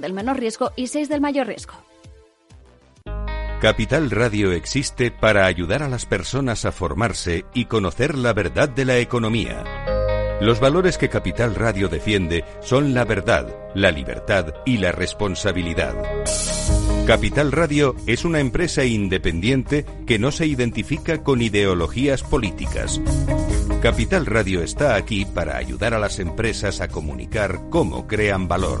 [0.00, 1.74] del menor riesgo y 6 del mayor riesgo.
[3.60, 8.86] Capital Radio existe para ayudar a las personas a formarse y conocer la verdad de
[8.86, 9.64] la economía.
[10.40, 15.94] Los valores que Capital Radio defiende son la verdad, la libertad y la responsabilidad.
[17.06, 22.98] Capital Radio es una empresa independiente que no se identifica con ideologías políticas.
[23.82, 28.80] Capital Radio está aquí para ayudar a las empresas a comunicar cómo crean valor.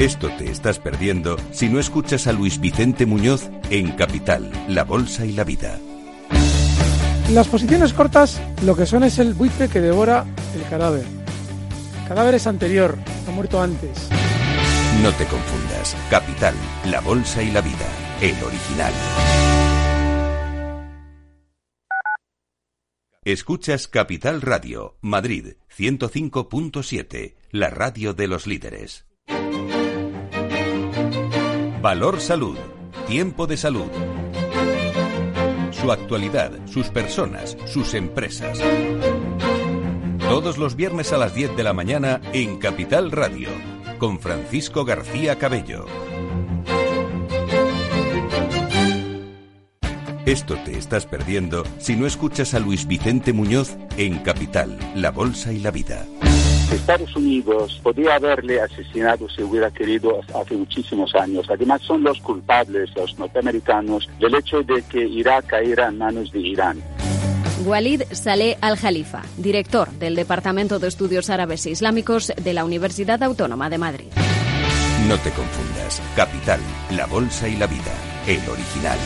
[0.00, 5.26] Esto te estás perdiendo si no escuchas a Luis Vicente Muñoz en Capital, La Bolsa
[5.26, 5.78] y la Vida.
[7.34, 10.24] Las posiciones cortas lo que son es el buitre que devora
[10.54, 11.04] el cadáver.
[11.04, 12.96] El cadáver es anterior,
[13.28, 14.08] ha muerto antes.
[15.02, 15.94] No te confundas.
[16.08, 16.54] Capital,
[16.86, 17.86] La Bolsa y la Vida.
[18.22, 18.94] El original.
[23.22, 29.09] Escuchas Capital Radio, Madrid 105.7, la radio de los líderes.
[31.80, 32.58] Valor Salud.
[33.06, 33.88] Tiempo de salud.
[35.70, 38.58] Su actualidad, sus personas, sus empresas.
[40.18, 43.48] Todos los viernes a las 10 de la mañana en Capital Radio,
[43.98, 45.86] con Francisco García Cabello.
[50.26, 55.50] Esto te estás perdiendo si no escuchas a Luis Vicente Muñoz en Capital, La Bolsa
[55.50, 56.04] y la Vida.
[56.72, 61.46] Estados Unidos podría haberle asesinado si hubiera querido hace muchísimos años.
[61.50, 66.40] Además, son los culpables, los norteamericanos, del hecho de que Irak cayera en manos de
[66.40, 66.82] Irán.
[67.64, 73.68] Walid Saleh Al-Jalifa, director del Departamento de Estudios Árabes e Islámicos de la Universidad Autónoma
[73.68, 74.08] de Madrid.
[75.08, 76.00] No te confundas.
[76.14, 76.60] Capital,
[76.90, 77.92] la bolsa y la vida.
[78.26, 78.98] El original.